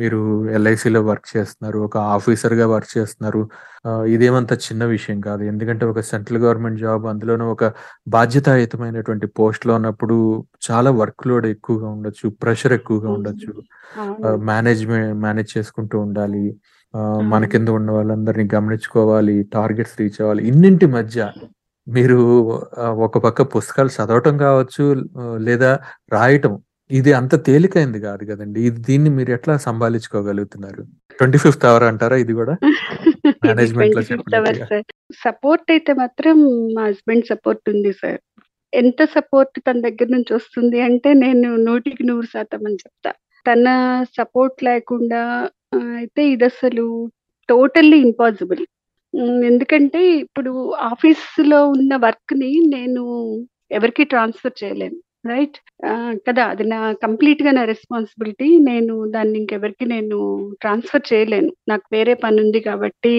[0.00, 0.20] మీరు
[0.56, 1.78] ఎల్ఐసీలో వర్క్ చేస్తున్నారు.
[1.86, 3.42] ఒక ఆఫీసర్‌గా వర్క్ చేస్తున్నారు.
[4.14, 5.44] ఇదేమంత చిన్న విషయం కాదు.
[5.52, 7.64] ఎందుకంటే ఒక సెంట్రల్ గవర్నమెంట్ జాబ్ అందులోనూ ఒక
[8.16, 10.18] బాధ్యతాయుతమైనటువంటి పోస్ట్‌లో ఉన్నప్పుడు
[10.68, 12.28] చాలా వర్క్ లోడ్ ఎక్కువగా ఉండొచ్చు.
[12.42, 13.10] ప్రెషర్ ఎక్కువగా.
[13.18, 13.52] ఉండొచ్చు.
[13.98, 14.36] ఆహ్, అవును.
[14.48, 16.46] మేనేజ్‌మె మేనేజ్ చేసుకుంటూ ఉండాలి.
[17.30, 17.42] మన.
[17.52, 19.34] కింద ఉన్న వాళ్ళందరినీ గమనించుకోవాలి.
[19.54, 20.42] టార్గెట్స్ రీచ్ అవ్వాలి.
[20.50, 21.18] ఇన్నింటి మధ్య
[21.86, 22.18] మీరు
[23.06, 24.84] ఒక పక్క పుస్తకాలు చదవటం కావచ్చు,
[25.46, 25.70] లేదా
[26.12, 26.54] రాయటం
[26.90, 28.60] ఇది అంత తేలికైంది కాదు కదండీ!
[28.68, 30.82] ఇది దీన్ని మీరు ఎట్లా సంభాళించుకోగలుగుతున్నారు?
[31.18, 32.54] 25థ్ అవర్ అంటారా ఇది కూడా?
[33.36, 34.66] ఇది మేనేజ్‌మెంట్‌లో 25థ్ అవర్ చెప్పినట్టుగా.
[34.66, 34.84] సార్.
[35.24, 36.36] సపోర్ట్ అయితే మాత్రం
[36.76, 38.20] మా హస్బెండ్ సపోర్ట్ ఉంది సార్.
[38.72, 43.10] ఎంత సపోర్ట్ తన దగ్గర నుంచి వస్తుంది అంటే నేను 100కి 100% అని చెప్తా.
[43.46, 43.66] తన
[44.18, 45.22] సపోర్ట్ లేకుండా
[45.72, 46.84] అయితే అయితే ఇదసలు
[47.48, 48.62] టోటల్లీ ఇంపాసిబుల్.
[49.14, 49.40] హ్మ్.
[49.50, 50.52] ఎందుకంటే ఇప్పుడు
[50.90, 53.02] ఆఫీస్‌లో ఉన్న వర్క్‌ని నేను
[53.70, 54.98] ఎవరికీ ట్రాన్స్‌ఫర్ చేయలేను.
[55.28, 55.56] రైట్?
[56.26, 56.42] కదా!
[56.52, 58.48] అది నా కంప్లీట్‌గా నా రెస్పాన్సిబిలిటీ.
[58.68, 60.18] నేను దాన్ని ఇంకెవరికీ నేను
[60.62, 61.50] ట్రాన్స్‌ఫర్ చేయలేను.
[61.68, 63.12] నాకు వేరే పనుంది కాబట్టి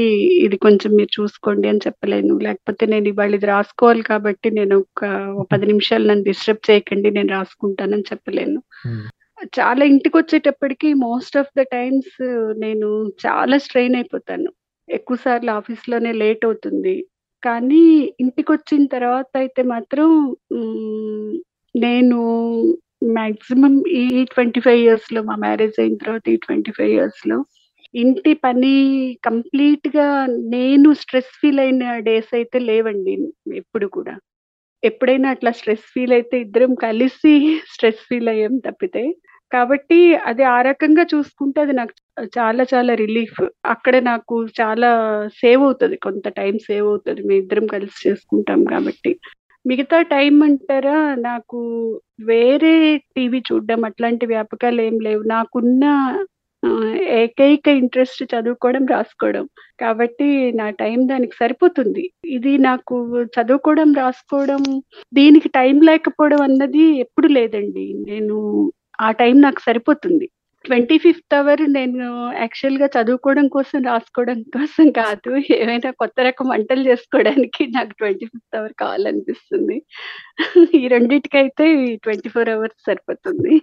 [0.45, 2.35] ఇది కొంచెం మీరు చూసుకోండి అని చెప్పలేను.
[2.47, 5.03] లేకపోతే నేను ఇవాళ ఇది రాసుకోవాలి కాబట్టి నేను ఒక
[5.43, 8.59] పది 10 నిమిషాలు నన్ను డిస్టర్బ్ చేయకండి నేను రాసుకుంటానని చెప్పలేను.
[8.83, 9.05] హ్మ్.
[9.57, 12.15] చాలా ఇంటికి వచ్చేటప్పటికి మోస్ట్ ఆఫ్ ద టైమ్స్
[12.57, 12.87] నేను
[13.25, 14.49] చాలా స్ట్రెయిన్ అయిపోతాను.
[14.87, 16.95] ఎక్కువ సార్లు ఆఫీస్‌లోనే లేట్ అవుతుంది.
[17.43, 17.83] కానీ
[18.19, 20.09] ఇంటికి వచ్చిన తర్వాత అయితే మాత్రం
[21.75, 22.19] నేను
[23.17, 27.37] మాక్సిమం ఈ 25 ఇయర్స్‌లో మా మ్యారేజ్ అయిన తర్వాత ఈ 25 ఇయర్స్‌లో
[27.93, 28.73] ఇంటి పని
[29.23, 30.07] కంప్లీట్‌గా
[30.55, 33.13] నేను స్ట్రెస్ ఫీల్ అయిన డేస్ అయితే లేవండి
[33.55, 34.15] ఎప్పుడు కూడా.
[34.83, 37.33] ఎప్పుడైనా అట్లా స్ట్రెస్ ఫీల్ అయితే ఇద్దరం కలిసి
[37.73, 39.03] స్ట్రెస్ ఫీల్ అయ్యాం తప్పితే.
[39.51, 39.97] కాబట్టి
[40.29, 41.93] అది ఆ రకంగా చూసుకుంటే అది నాకు
[42.35, 43.39] చాలా చాలా రిలీఫ్.
[43.65, 44.89] అక్కడ నాకు చాలా
[45.37, 49.11] సేవ్ అవుతుంది కొంత టైం సేవ్ అవుతుంది మేము ఇద్దరం కలిసి చేసుకుంటాం కాబట్టి.
[49.65, 51.59] మిగతా టైం అంటారా నాకు
[52.25, 52.73] వేరే
[53.15, 55.23] టీవీ చూడడం అట్లాంటి వ్యాపకాలు ఏం లేవు.
[55.27, 55.83] నాకున్న
[57.21, 59.45] ఏకైక ఇంట్రెస్ట్ చదువుకోవడం, రాసుకోవడం.
[59.79, 62.03] కాబట్టి నా టైం దానికి సరిపోతుంది.
[62.37, 62.95] ఇది నాకు
[63.37, 64.63] చదువుకోవడం, రాసుకోవడం
[65.13, 67.85] దీనికి టైం లేకపోవడం అన్నది ఎప్పుడు లేదండి.
[68.09, 68.37] నేను
[69.01, 70.27] ఆ టైం నాకు సరిపోతుంది.
[70.65, 72.05] 25థ్ అవర్ నేను
[72.43, 75.31] యాక్చువల్గా చదువుకోవడం కోసం, రాసుకోవడం కోసం కాదు.
[75.59, 79.77] ఏమైనా కొత్త రకం వంటలు చేసుకోవడానికి నాకు 25థ్ అవర్ కావాలనిపిస్తుంది.
[80.79, 83.53] ఈ రెండింటికైతే ఈ 24 అవర్స్ సరిపోతుంది.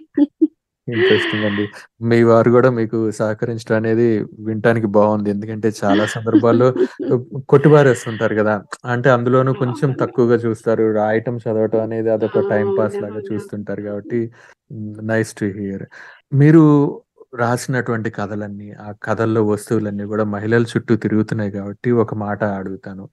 [0.87, 1.63] ఇంట్రెస్టింగ్ అండి.
[2.03, 4.07] మీ వారు గూడా మీకు సహకరించడం అనేది
[4.47, 5.29] వినటానికి బావుంది.
[5.35, 6.67] ఎందుకంటే చాలా సందర్భాల్లో
[7.11, 7.21] ఆహ్,
[7.51, 8.55] కొట్టిపారేస్తుంటారు గదా!
[8.87, 9.89] అంటే అందులోనూ కొంచెం.
[10.01, 10.85] తక్కువగా చూస్తారు.
[10.97, 13.21] రాయటం, చదవటం అనేది అదొక టైమ్ పాస్ లాగా.
[13.29, 14.19] చూస్తుంటారు గాబట్టి
[14.71, 14.93] హ్మ్.
[15.09, 15.85] Nice to hear.
[16.35, 16.63] మీరు
[17.39, 23.05] రాసినటువంటి కథలన్నీ, ఆ కథల్లో వస్తువులన్నీ గూడా మహిళల చుట్టూ తిరుగుతున్నాయి గాబట్టి ఒక మాట అడుగుతాను.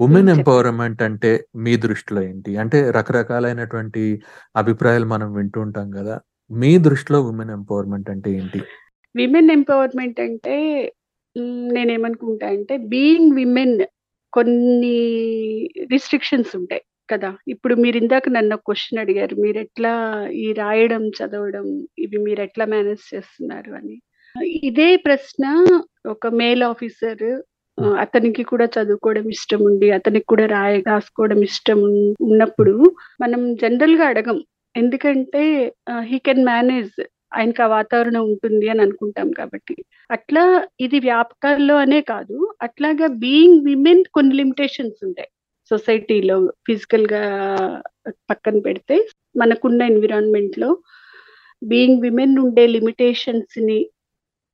[0.00, 0.32] చెప్పండి.
[0.36, 1.30] ఎంపవర్‌మెంట్ అంటే
[1.62, 2.50] మీ దృష్టిలో ఏంటి?
[2.62, 4.02] అంటే రకరకాలైనటువంటి
[4.56, 6.16] అభిప్రాయాలు మనం వింటూ ఉంటాం గదా!
[6.50, 8.60] మీ దృష్టిలో వుమెన్ ఎంపవర్‌మెంట్ అంటే ఏంటి?
[9.14, 10.56] విమెన్ ఎంపవర్‌మెంట్ అంటే.
[11.74, 13.74] నేనేమనుకుంటా అంటే బీయింగ్ విమెన్
[14.32, 14.96] కొన్ని
[15.92, 17.30] రిస్ట్రిక్షన్స్ ఉంటాయి కదా!
[17.52, 19.34] ఇప్పుడు మీరిందాక నన్నొక క్వెషన్ అడిగారు.
[19.44, 19.92] మీరెట్లా
[20.40, 21.66] ఈ రాయడం, చదవడం
[21.98, 23.96] ఇవి మీరెట్లా మేనేజ్ చేస్తున్నారు అని.
[24.68, 25.44] ఇదే ప్రశ్న
[26.14, 27.24] ఒక మేల్ ఆఫీసర్
[27.98, 32.74] అతనికి కూడా చదువుకోవడం ఇష్టం ఉండి, అతనికి కూడా రాయ రాసుకోవడం ఇష్టం ఉన్ ఉన్నప్పుడు
[33.20, 34.38] మనం జనరల్‌గా అడగం.
[34.78, 35.42] ఎందుకంటే
[36.08, 36.96] హీ కెన్ మేనేజ్
[37.32, 39.74] ఆయనకి ఆ వాతావరణం ఉంటుంది అని అనుకుంటాం కాబట్టి.
[40.10, 40.44] అట్లా
[40.80, 42.36] ఇది వ్యాపకాల్లో అనే కాదు.
[42.66, 45.30] అట్లాగా బీయింగ్ విమెన్ కొన్ని లిమిటేషన్స్ ఉంటాయి.
[45.70, 46.36] సొసైటీలో
[46.66, 47.22] ఫిజికల్‌గా
[48.30, 48.96] పక్కన పెడితే
[49.36, 50.70] మనకున్న ఎన్విరాన్మెంట్లో
[51.62, 53.78] బీయింగ్ విమెన్ ఉండే లిమిటేషన్స్ని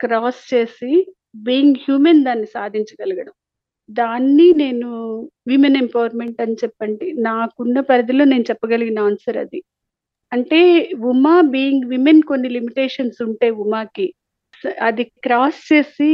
[0.00, 0.92] క్రాస్ చేసి
[1.46, 3.34] బీయింగ్ హ్యూమెన్ దాన్ని సాధించగలగడం.
[3.88, 4.90] దాన్ని నేను
[5.46, 7.08] విమెన్ ఎంపవర్‌మెంట్ అని చెప్పండి.
[7.28, 9.60] నాకున్న పరిధిలో నేను చెప్పగలిగిన ఆన్సర్ అది.
[10.34, 10.60] అంటే
[11.10, 14.06] ఉమా బీయింగ్ విమెన్ కొన్ని లిమిటేషన్స్ ఉంటే ఉమాకి
[14.80, 16.10] అది క్రాస్ చేసి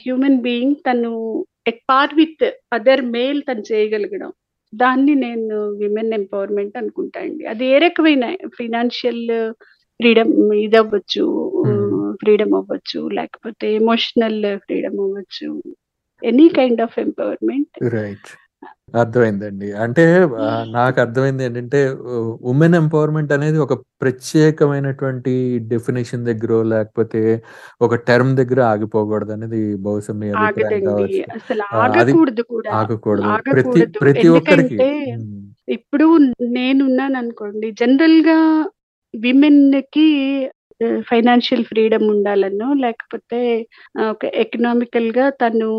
[0.00, 1.10] హ్యూమన్ బీయింగ్ తను
[1.66, 4.30] at par with other male తను చేయగలగడం.
[4.72, 7.42] దాన్ని నేను విమెన్ ఎంపవర్‌మెంట్ అనుకుంటా అండి.
[7.46, 8.24] అది ఏ రకమైన
[8.58, 9.24] ఫైనాన్షియల్
[10.00, 10.32] ఫ్రీడమ్
[10.64, 11.24] ఇదవ్వచ్చు.
[11.60, 11.74] హ్మ్.
[11.98, 13.00] ఆహ్, ఫ్రీడమ్ అవ్వచ్చు.
[13.18, 15.48] లేకపోతే ఎమోషనల్ ఫ్రీడమ్ అవ్వచ్చు.
[16.22, 17.76] Any kind of empowerment.
[17.94, 18.30] Right.
[18.94, 19.68] అర్థమైందండి.
[19.84, 20.02] అంటే
[20.44, 22.16] ఆహ్, నాకర్థమైంది ఏంటంటే వు
[22.48, 25.32] వుమెన్ ఎంపవర్‌మెంట్ అనేది ఒక ప్రత్యేకమైనటువంటి
[25.72, 27.22] డెఫినిషన్ దగ్గరో, లేకపోతే
[27.80, 30.28] ఒక టర్మ్ దగ్గర ఆగిపోకూడదనేది బహుశా మీ
[31.80, 32.70] ఆగకూడదు కూడా.
[32.78, 33.32] ఆగకూడదు.
[33.48, 33.80] ప్రతి.
[34.02, 35.42] ప్రతి ఒక్కరికి ఎందుకంటే హ్మ్.
[35.68, 36.06] ఇప్పుడు
[36.54, 38.38] నేనున్నాననుకోండి జనరల్‌గా
[39.14, 40.08] విమెన్‌కి
[40.80, 43.40] ఆహ్, ఫైనాన్షియల్ ఫ్రీడమ్ ఉండాలనో, లేకపోతే
[44.10, 45.70] ఒక ఎకనామికల్‌గా తను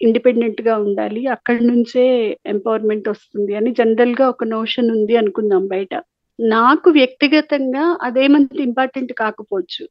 [0.00, 1.22] ఇండిపెండెంట్‌గా ఉండాలి.
[1.36, 2.04] అక్కడి నుంచే
[2.52, 5.92] ఎంపవర్‌మెంట్ వస్తుంది అని జనరల్‌గా ఒక నోషన్ ఉంది అనుకుందాం బయట.
[6.38, 9.84] నాకు వ్యక్తిగతంగా అదేమంత ఇంపార్టెంట్ కాకపోవచ్చు.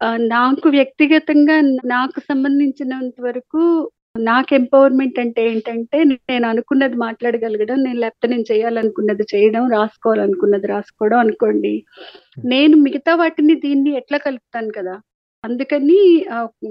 [0.00, 1.56] ఆహ్, నాకు వ్యక్తిగతంగా
[1.92, 3.62] నాకు సంబంధించినంత వరకు
[4.26, 11.74] నాకు ఎంపవర్‌మెంట్ అంటే ఏంటంటే నేను అనుకున్నది మాట్లాడగలగడం, నేను లేకపోతే నేను చేయాలనుకున్నది చేయడం, రాసుకోవాలనుకున్నది రాసుకోవడం అనుకోండి.
[12.48, 14.96] నేను మిగతా వాటిని దీన్ని ఎట్లా కలుపుతాను కదా!
[15.44, 15.98] అందుకని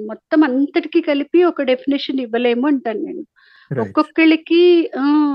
[0.10, 3.24] మొత్తం అంతటికి కలిపి ఒక డెఫినిషన్ ఇవ్వలేము అంటాను నేను.
[3.72, 4.62] ఒక్కొక్కళ్ళకి!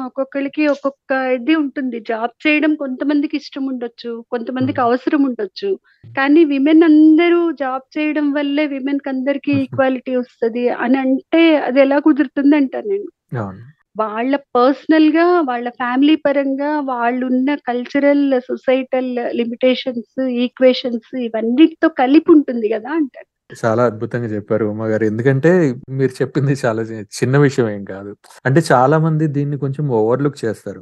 [0.07, 1.99] ఒక్కొక్కళ్ళకి ఒక్కొక్క ఇది ఉంటుంది.
[2.11, 4.13] జాబ్ చేయడం కొంతమందికి ఇష్టం ఉండొచ్చు.
[4.33, 4.87] కొంతమందికి హ్మ్.
[4.87, 5.71] అవసరం ఉండొచ్చు.
[6.15, 12.57] కానీ విమెన్ అందరూ జాబ్ చేయడం వల్లే విమెన్‌కి అందరికి ఈక్వాలిటీ వస్తది అని అంటే అది ఎలా కుదురుతుంది
[12.61, 13.09] అంటాను నేను.
[13.97, 22.91] వాళ్ళ పర్సనల్‌గా, వాళ్ళ ఫ్యామిలీ పరంగా వాళ్ళున్న కల్చరల్, సొసైటల్ లిమిటేషన్స్, ఈక్వేషన్స్ ఇవన్నిటితో కలిపి ఉంటుంది గదా!
[22.99, 23.29] అంటాను.
[23.57, 25.05] చాలా అద్భుతంగా చెప్పారు ఉమా గారు.
[25.11, 25.51] ఎందుకంటే
[25.99, 26.83] మీరు చెప్పింది చాలా
[27.17, 28.13] చిన్న విషయం ఏం కాదు.
[28.45, 30.81] అంటే చాలామంది దీన్ని కొంచెం ఓవర్‌లుక్ చేస్తారు.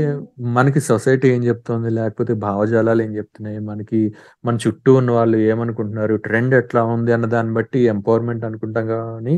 [0.00, 0.18] హ్మ్.
[0.56, 4.00] మనకి సొసైటీ ఏం చెప్తోంది, లేకపోతే భావజాలాలు ఏం చెప్తున్నాయి, మనకి
[4.44, 9.36] మన చుట్టూ ఉన్న వాళ్ళు ఏమనుకుంటున్నారు, ట్రెండ్ ఎట్లా ఉంది అన్న దాన్ని బట్టి ఎంపవర్‌మెంట్ అనుకుంటాం గానీ,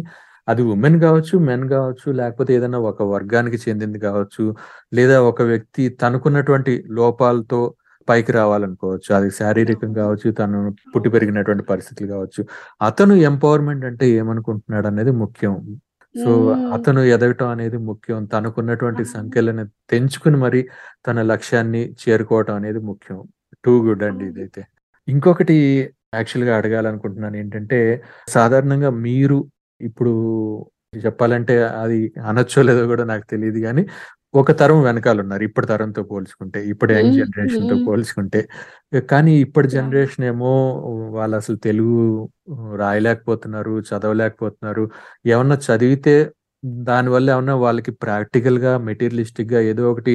[0.51, 4.45] అది వుమెన్ గావచ్చు, మెన్ గావచ్చు, లేకపోతే ఏదైనా ఒక వర్గానికి చెందింది కావచ్చు,
[4.93, 7.61] లేదా ఒక వ్యక్తి తనకున్నటువంటి లోపాలతో
[8.09, 9.11] పైకి రావాలనుకోవచ్చు.
[9.17, 9.91] అది శారీరకం.
[9.99, 10.59] కావచ్చు, తను
[10.93, 11.09] పుట్టి.
[11.15, 12.41] పెరిగినటువంటి పరిస్థితులు కావచ్చు.
[12.83, 15.55] అతను ఎంపవర్‌మెంట్ అంటే ఏమనుకుంటున్నాడనేది ముఖ్యం.
[16.15, 16.31] సో.
[16.77, 18.21] అతను ఎదగటం అనేది ముఖ్యం.
[18.33, 19.03] తనకున్నటువంటి.
[19.15, 20.61] సంఖ్యలను తెంచుకొని మరి
[21.07, 23.19] తన లక్ష్యాన్ని చేరుకోవటం అనేది ముఖ్యం.
[23.65, 24.27] టూ గుడ్ అండి.
[24.33, 24.63] ఇదైతే.
[25.09, 25.57] ఇంకొకటి
[26.15, 27.79] యాక్చువల్‌గా అడగాలనుకుంటున్నాను ఏంటంటే,
[28.29, 29.39] సాధారణంగా మీరు
[29.81, 30.12] ఇప్పుడు
[30.99, 33.83] చెప్పాలంటే అది అనొచ్చో లేదో కూడా నాకు తెలీదు గానీ,
[34.35, 35.43] ఒక తరం వెనకాలున్నారు.
[35.49, 36.61] ఇప్పటి తరంతో పోల్చుకుంటే.
[36.73, 37.19] ఇప్పటి యంగ్ హ్మ్.
[37.21, 37.85] జనరేషన్‌తో హ్మ్.
[37.87, 38.40] పోల్చుకుంటే.
[39.09, 39.69] కానీ ఇప్పటి!
[39.77, 40.53] జనరేషన్ ఏమో
[41.16, 41.97] వాళ్ళసలు తెలుగు
[42.81, 44.85] రాయలేకపోతున్నారు, చదవలేకపోతున్నారు.
[45.29, 46.16] ఏమన్నా చదివితే
[46.88, 50.14] దానివల్ల ఏమన్నా వాళ్ళకి ప్రాక్టికల్‌గా, మెటీరియలిస్టిక్‌గా ఏదో ఒకటి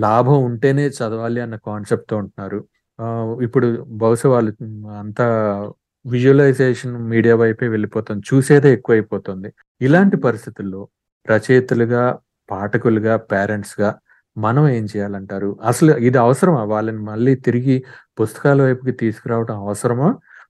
[0.00, 2.60] లాభం ఉంటేనే చదవాలి అన్న కాన్సెప్ట్‌తో ఉంటున్నారు.
[2.98, 3.68] ఆహ్, ఇప్పుడు
[4.00, 4.52] బహుశా వాళ్ళు
[4.98, 5.26] అంతా
[6.04, 8.22] విజువలైజేషన్ మీడియా వైపే వెళ్ళిపోతుంది.
[8.30, 9.48] చూసేదే ఎక్కువైపోతుంది.
[9.80, 10.80] ఇలాంటి పరిస్థితుల్లో
[11.26, 12.04] రచయితలుగా,
[12.48, 13.90] పాఠకులుగా, పేరెంట్స్‌గా
[14.36, 15.50] మనం ఏం చేయాలంటారు?
[15.62, 16.62] అసలు ఇది అవసరమా?
[16.72, 17.76] వాళ్ళని మళ్ళీ తిరిగి
[18.18, 20.08] పుస్తకాల వైపుకి తీసుకురావడం అవసరమా?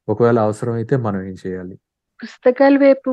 [0.09, 1.75] ఒకవేళ అవసరం అయితే మనం ఏం చేయాలి?
[2.21, 3.11] పుస్తకాల వైపు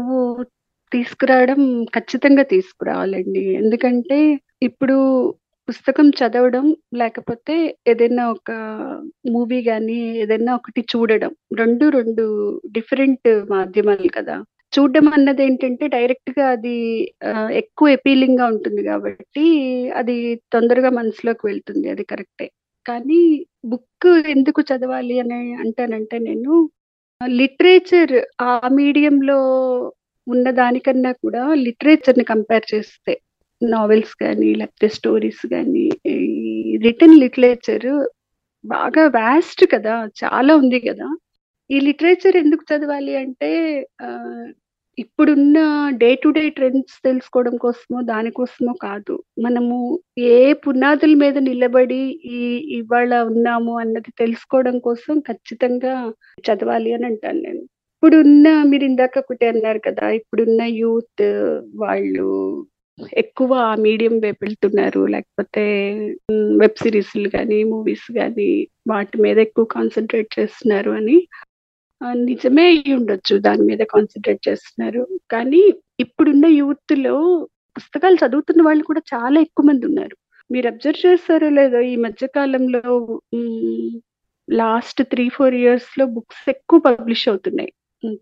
[0.92, 1.62] తీసుకురావడం
[1.96, 3.44] ఖచ్చితంగా తీసుకురావాలండి.
[3.62, 4.20] ఎందుకంటే
[4.62, 4.96] ఇప్పుడు
[5.68, 7.56] పుస్తకం చదవడం లేకపోతే
[7.88, 8.52] ఏదైనా ఒక
[9.34, 11.32] మూవీ కానీ ఏదైనా ఒకటి చూడడం.
[11.58, 12.26] 2, 2
[12.76, 14.36] డిఫరెంట్ మాధ్యమాలు కదా!
[14.74, 16.76] చూడడం అన్నది ఏంటంటే డైరెక్ట్గా అది
[17.62, 19.46] ఎక్కువ ఎపీలింగ్గా ఉంటుంది కాబట్టి
[20.00, 20.16] అది
[20.54, 21.88] తొందరగా మనసులోకి వెళ్తుంది.
[21.94, 22.48] అది కరెక్టే.
[22.86, 23.22] కానీ
[23.72, 26.54] బుక్ ఎందుకు చదవాలి అని అంటానంటే నేను
[27.22, 28.16] లిటరేచర్
[28.48, 29.40] ఆ మీడియంలో
[30.28, 33.14] ఉన్న దానికన్నా కూడా లిటరేచర్‌ని కంపేర్ చేస్తే
[33.62, 36.18] నావెల్స్ కానీ లేకపోతే స్టోరీస్ కానీ ఈ
[36.86, 37.90] రిటన్ లిటరేచర్
[38.64, 39.94] బాగా వాస్ట్ కదా!
[40.22, 41.08] చాలా ఉంది కదా
[41.70, 43.50] ఈ లిటరేచర్ ఎందుకు చదవాలి అంటే
[44.98, 45.58] ఇప్పుడున్న
[46.02, 49.16] డే టు డే ట్రెండ్స్ తెలుసుకోవడం కోసమో, దానికోసమో కాదు.
[49.46, 49.76] మనము
[50.30, 52.00] ఏ పునాదుల మీద నిలబడి
[52.36, 52.40] ఈ
[52.78, 55.94] ఇవాళ ఉన్నాము అన్నది తెలుసుకోవడం కోసం ఖచ్చితంగా
[56.48, 57.62] చదవాలి అని అంటాను నేను.
[57.96, 58.48] ఇప్పుడున్న
[58.90, 60.08] ఇందాక ఒకటి అన్నారు కదా!
[60.20, 61.24] ఇప్పుడున్న యూత్
[61.84, 62.28] వాళ్ళు
[63.18, 65.02] ఎక్కువ ఆ మీడియం వైపు వెళ్తున్నారు.
[65.14, 65.64] లేకపోతే
[66.62, 68.50] వెబ్ సిరీస్లు కానీ మూవీస్ కానీ
[68.92, 71.18] వాటి మీద ఎక్కువ కాన్సన్ట్రేట్ చేస్తున్నారు అని.
[72.26, 73.36] నిజమే అయి అయ్యుండొచ్చు.
[73.46, 75.02] దాని మీద కాన్సన్ట్రేట్ చేస్తున్నారు.
[75.32, 75.62] కానీ
[76.00, 77.16] ఇప్పుడున్న యూత్‌లో
[77.76, 80.16] పుస్తకాలు చదువుతున్న వాళ్ళు కూడా చాలా ఎక్కువ మంది ఉన్నారు
[80.50, 82.84] మీరు అబ్జర్వ్ చేస్తారో లేదో ఈ మధ్య కాలంలో
[84.48, 87.72] లాస్ట్ త్రీ ఫోర్ ఇయర్స్లో బుక్స్ ఎక్కువ పబ్లిష్ అవుతున్నాయి.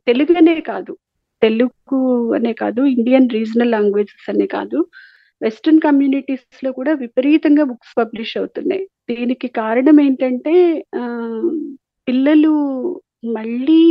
[0.08, 0.94] తెలుగు అనే కాదు.
[1.42, 2.00] తెలుగు
[2.38, 2.82] అనే కాదు.
[2.96, 4.80] ఇండియన్ రీజనల్ లాంగ్వేజెస్ అనే కాదు.
[5.42, 8.84] వెస్ట్రన్ కమ్యూనిటీస్లో కూడా విపరీతంగా బుక్స్ పబ్లిష్ అవుతున్నాయి.
[9.10, 10.54] దీనికి కారణం ఏంటంటే
[12.08, 12.54] పిల్లలు
[13.34, 13.82] మళ్ళీ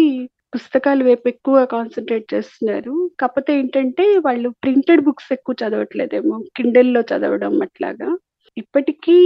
[0.53, 2.92] పుస్తకాల వైపు ఎక్కువ కాన్సన్ట్రేట్ చేస్తున్నారు.
[3.20, 6.37] కాకపోతే ఏంటంటే వాళ్ళు ప్రింటెడ్ బుక్స్ ఎక్కువ చదవట్లేదేమో.
[6.57, 8.09] కిండెల్‌లో చదవడం అట్లాగా.
[8.57, 9.16] ఇప్పటికీ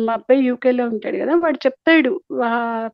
[0.00, 2.10] మా అబ్బాయి యూకేలో ఉంటాడు కదా వాడు చెప్తాడు.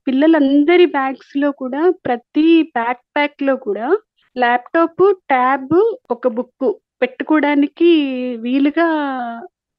[0.07, 2.47] పిల్లలందరి బ్యాగ్స్లో కూడా ప్రతి
[2.77, 3.87] బ్యాక్ ప్యాక్లో కూడా
[4.37, 5.75] ల్యాప్‌టాప్, ట్యాబ్,
[6.11, 6.69] ఒక బుక్కు
[7.03, 7.91] పెట్టుకోవడానికి
[8.45, 8.87] వీలుగా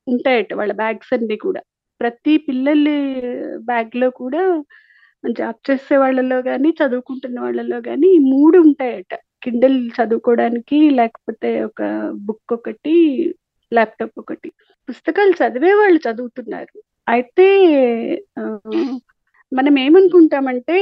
[0.07, 1.61] ఉంటాయట వాళ్ళ బ్యాగ్స్ అన్ని కూడా.
[2.01, 2.95] ప్రతి పిల్లలు
[3.65, 4.43] బ్యాగ్లో కూడా
[5.23, 9.11] జాబ్ చేసే వాళ్ళలో కానీ చదువుకుంటున్న వాళ్ళలో కానీ ఈ మూడు ఉంటాయట.
[9.43, 11.81] కిండల్ చదువుకోవడానికి, లేకపోతే ఒక
[12.27, 12.95] బుక్ ఒకటి,
[13.71, 14.49] ల్యాప్‌టాప్ ఒకటి.
[14.89, 16.73] పుస్తకాలు చదివే వాళ్ళు చదువుతున్నారు.
[17.07, 17.47] అయితే
[19.51, 20.75] మనం ఏమనుకుంటామంటే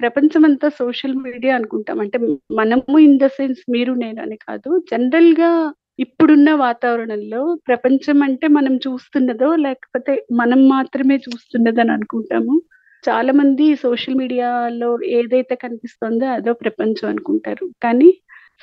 [0.00, 1.98] ప్రపంచమంతా సోషల్ మీడియా అనుకుంటాం.
[2.04, 2.18] అంటే
[2.60, 4.70] మనము ఇన్ ద సెన్స్ మీరు నేను అని కాదు.
[4.92, 5.50] జనరల్గా
[5.98, 12.54] ఇప్పుడున్న వాతావరణంలో ప్రపంచం అంటే మనం చూస్తున్నదో, లేకపోతే మనం మాత్రమే చూస్తున్నదని అనుకుంటాము.
[13.04, 17.66] చాలా మంది సోషల్ మీడియాలో ఏదైతే కనిపిస్తుందో అదో ప్రపంచం అనుకుంటారు.
[17.84, 18.10] కానీ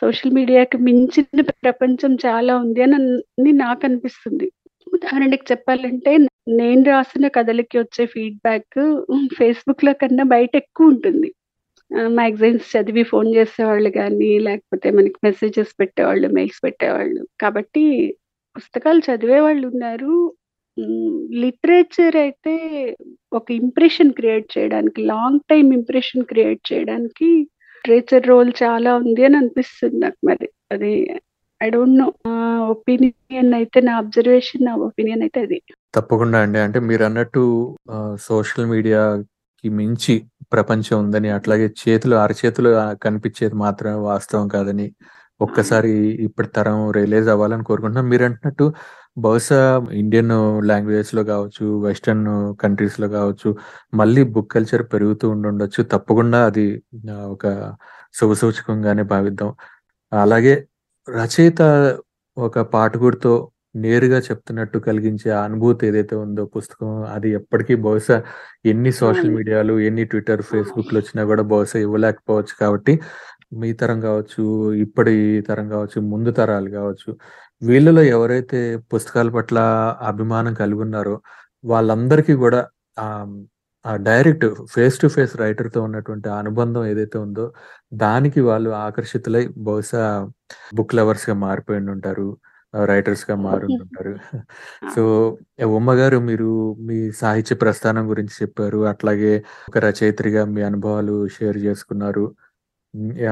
[0.01, 1.25] సోషల్ మీడియాకి మించిన
[1.63, 2.97] ప్రపంచం చాలా ఉంది అని
[3.59, 4.47] నాకు అనిపిస్తుంది
[4.87, 6.11] ఉదాహరణకి చెప్పాలంటే
[6.59, 8.79] నేను రాసిన కథలకి వచ్చే ఫీడ్‌బ్యాక్
[9.37, 11.29] ఫేస్‌బుక్‌లో కన్నా బయట ఎక్కువ ఉంటుంది
[12.15, 17.21] మ్యాగజైన్స్ చదివి ఫోన్ చేసేవాళ్ళు కానీ లేకపోతే మనకి మెసేజెస్ పెట్టేవాళ్ళు, మెయిల్స్ పెట్టేవాళ్ళు.
[17.41, 17.83] కాబట్టి
[18.55, 20.13] పుస్తకాలు చదివే వాళ్ళు ఉన్నారు
[21.43, 22.53] లిటరేచర్ అయితే
[23.33, 27.29] ఒక ఇంప్రెషన్ క్రియేట్ చేయడానికి, లాంగ్ టైమ్ ఇంప్రెషన్ క్రియేట్ చేయడానికి
[27.75, 30.47] లిటరేచర్ రోల్ చాలా ఉంది అని అనిపిస్తుంది నాకు మరి.
[30.71, 30.91] అది
[31.61, 32.07] ఐ డోంట్ నో.
[32.73, 35.59] ఒపీనియన్ అయితే నా అబ్జర్వేషన్, నా ఒపీనియన్ అయితే అది.
[35.95, 36.59] తప్పకుండా అండి.
[36.59, 37.43] అంటే మీరన్నట్టు
[37.87, 40.15] అన్నట్టు సోషల్ మీడియాకి మించి
[40.53, 42.69] ప్రపంచం ఉందని, అట్లాగే చేతులు అరచేతులు
[43.05, 44.87] కనిపించేది మాత్రమే వాస్తవం కాదని
[45.41, 45.91] ఒక్కసారి
[46.27, 48.07] ఇప్పటి తరం రియలైజ్ అవ్వాలని కోరుకుంటున్నాం.
[48.13, 48.65] మీరు అంటున్నట్టు
[49.17, 49.59] బహుశా
[49.99, 50.33] ఇండియన్
[50.69, 52.25] లాంగ్వేజెస్‌లో గావచ్చు, వెస్టర్న్
[52.61, 53.49] కంట్రీస్‌లో గావచ్చు,
[53.93, 55.81] మళ్ళీ బుక్ కల్చర్ పెరుగుతూ ఉండుండొచ్చు.
[55.93, 56.65] తప్పకుండా అది
[57.33, 57.45] ఒక
[58.15, 59.49] శుభసూచకంగానే భావిద్దాం.
[60.11, 60.53] అలాగే
[61.07, 61.61] రచయిత
[62.37, 63.33] ఒక పాఠకుడితో
[63.77, 68.17] నేరుగా చెప్తున్నట్టు కలిగించే అనుభూతి ఏదైతే ఉందో పుస్తకం అది ఎప్పటికీ బహుశా
[68.65, 69.31] ఎన్ని సోషల్.
[69.37, 72.93] మీడియాలు, ఎన్ని ట్విట్టర్, ఫేస్‌బుక్‌లు వచ్చినా కూడా బహుశా ఇవ్వలేకపోవచ్చు కాబట్టి,
[73.59, 74.43] మీ తరం కావచ్చు,
[74.85, 75.15] ఇప్పటి
[75.49, 77.09] తరం కావచ్చు, ముందు తరాలు కావచ్చు,
[77.61, 78.59] వీళ్ళలో ఎవరైతే
[78.91, 79.57] పుస్తకాల పట్ల
[80.09, 81.15] అభిమానం కలిగి ఉన్నారో
[81.63, 82.59] వాళ్ళందరికీ కూడా
[84.05, 87.45] డైరెక్ట్ ఫేస్ టు ఫేస్ రైటర్‌తో ఉన్నటువంటి అనుబంధం ఏదైతే ఉందో,
[87.99, 90.03] దానికి వాళ్ళు ఆకర్షితులై బహుశా
[90.71, 92.27] బుక్ లవర్స్‌గా మారిపోయి ఉండుంటారు.
[92.73, 94.13] ఆహ్, రైటర్స్‌గా మారుండుంటారు.
[94.93, 95.03] సో,
[95.71, 96.49] ఉమ్మ గారు మీరు
[96.87, 98.79] మీ సాహిత్య ప్రస్థానం గురించి చెప్పారు.
[98.91, 99.33] అట్లాగే
[99.67, 102.25] ఒక రచయిత్రిగా మీ అనుభవాలు షేర్ చేసుకున్నారు.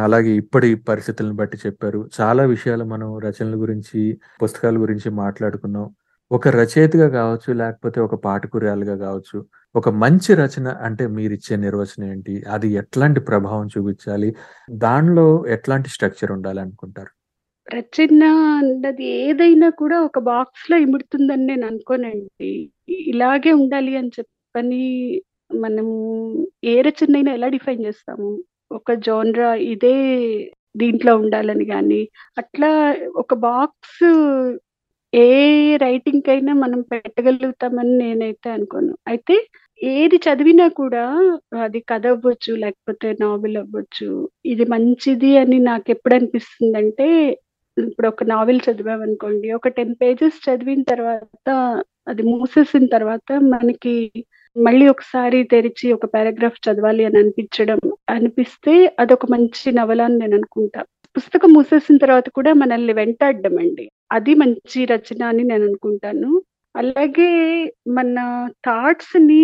[0.04, 2.10] అలాగే ఇప్పటి పరిస్థితులను బట్టి చెప్పారు.
[2.22, 5.96] చాలా విషయాలు మనం రచనల గురించి, పుస్తకాల గురించి మాట్లాడుకున్నాం.
[6.32, 12.44] ఒక రచయితగా కావచ్చు, లేకపోతే ఒక పాఠకురాలుగా కావచ్చు, ఒక మంచి రచన అంటే మీరిచ్చే నిర్వచనం ఏంటి?
[12.50, 14.36] అది ఎట్లాంటి ప్రభావం చూపించాలి?
[14.72, 17.12] దానిలో ఎట్లాంటి స్ట్రక్చర్ ఉండాలనుకుంటారు?
[17.68, 18.24] రచన
[18.58, 22.72] అన్నది ఏదైనా కూడా ఒక బాక్స్లో ఇముడుతుందని నేను అనుకోనండి.
[22.90, 24.84] ఇలాగే ఉండాలి అని చెప్పని
[25.56, 25.88] మనం
[26.64, 28.44] ఏ రచనైనా ఎలా డిఫైన్ చేస్తాము?
[28.72, 29.98] ఒక జోనరా ఇదే
[30.76, 32.02] దీంట్లో ఉండాలని గాని,
[32.42, 32.70] అట్లా
[33.22, 34.04] ఒక బాక్స్
[35.14, 35.28] ఏ
[35.86, 38.94] రైటింగ్ కైనా మనం పెట్టగలుగుతామని నేనైతే అనుకోను.
[39.12, 39.36] అయితే
[39.82, 41.04] ఏది చదివినా కూడా
[41.66, 44.10] అది కథ అవ్వచ్చు, లేకపోతే నావెల్ అవ్వచ్చు.
[44.46, 47.08] ఇది మంచిది అని నాకు ఎప్పుడు అనిపిస్తుంది అంటే
[47.78, 51.48] ఇప్పుడు ఒక నావెల్ చదివామనుకోండి, ఒక 10 పేజెస్ చదివిన తర్వాత
[52.12, 53.96] అది మూసేసిన తర్వాత మనకి
[54.58, 60.82] మళ్ళీ ఒకసారి తెరిచి ఒక పారాగ్రాఫ్ చదవాలి అని అనిపించడం అనిపిస్తే అదొక మంచి నవల అని నేను అనుకుంటా.
[61.16, 63.86] పుస్తకం మూసేసిన తర్వాత కూడా మనల్ని వెంటాడడం అండి.
[64.12, 66.32] అది మంచి రచన అని నేను అనుకుంటాను.
[66.76, 67.30] అలాగే
[67.98, 68.18] మన
[68.66, 69.44] థాట్స్ని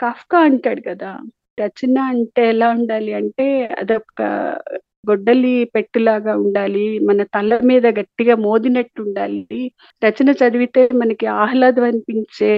[0.00, 1.10] కాఫ్కా అంటాడు కదా!
[1.58, 3.46] రచన అంటే ఎలా ఉండాలి అంటే
[3.80, 4.20] అదొక
[5.04, 6.86] గొడ్డలి పెట్టులాగా ఉండాలి.
[7.08, 9.60] మన తల మీద గట్టిగా మోదినట్టు ఉండాలి.
[10.02, 12.52] రచన చదివితే మనకి ఆహ్లాదం అనిపించే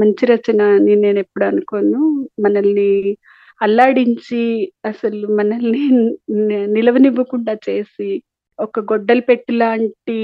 [0.00, 2.02] మంచి రచన అని నేను ఎప్పుడు అనుకోను.
[2.40, 2.90] మనల్ని
[3.60, 4.40] అల్లాడించి
[4.84, 5.84] అసలు మనల్ని
[6.76, 8.10] నిలవనివ్వకుండా చేసి,
[8.58, 10.18] ఒక గొడ్డలి పెట్టెలాంటి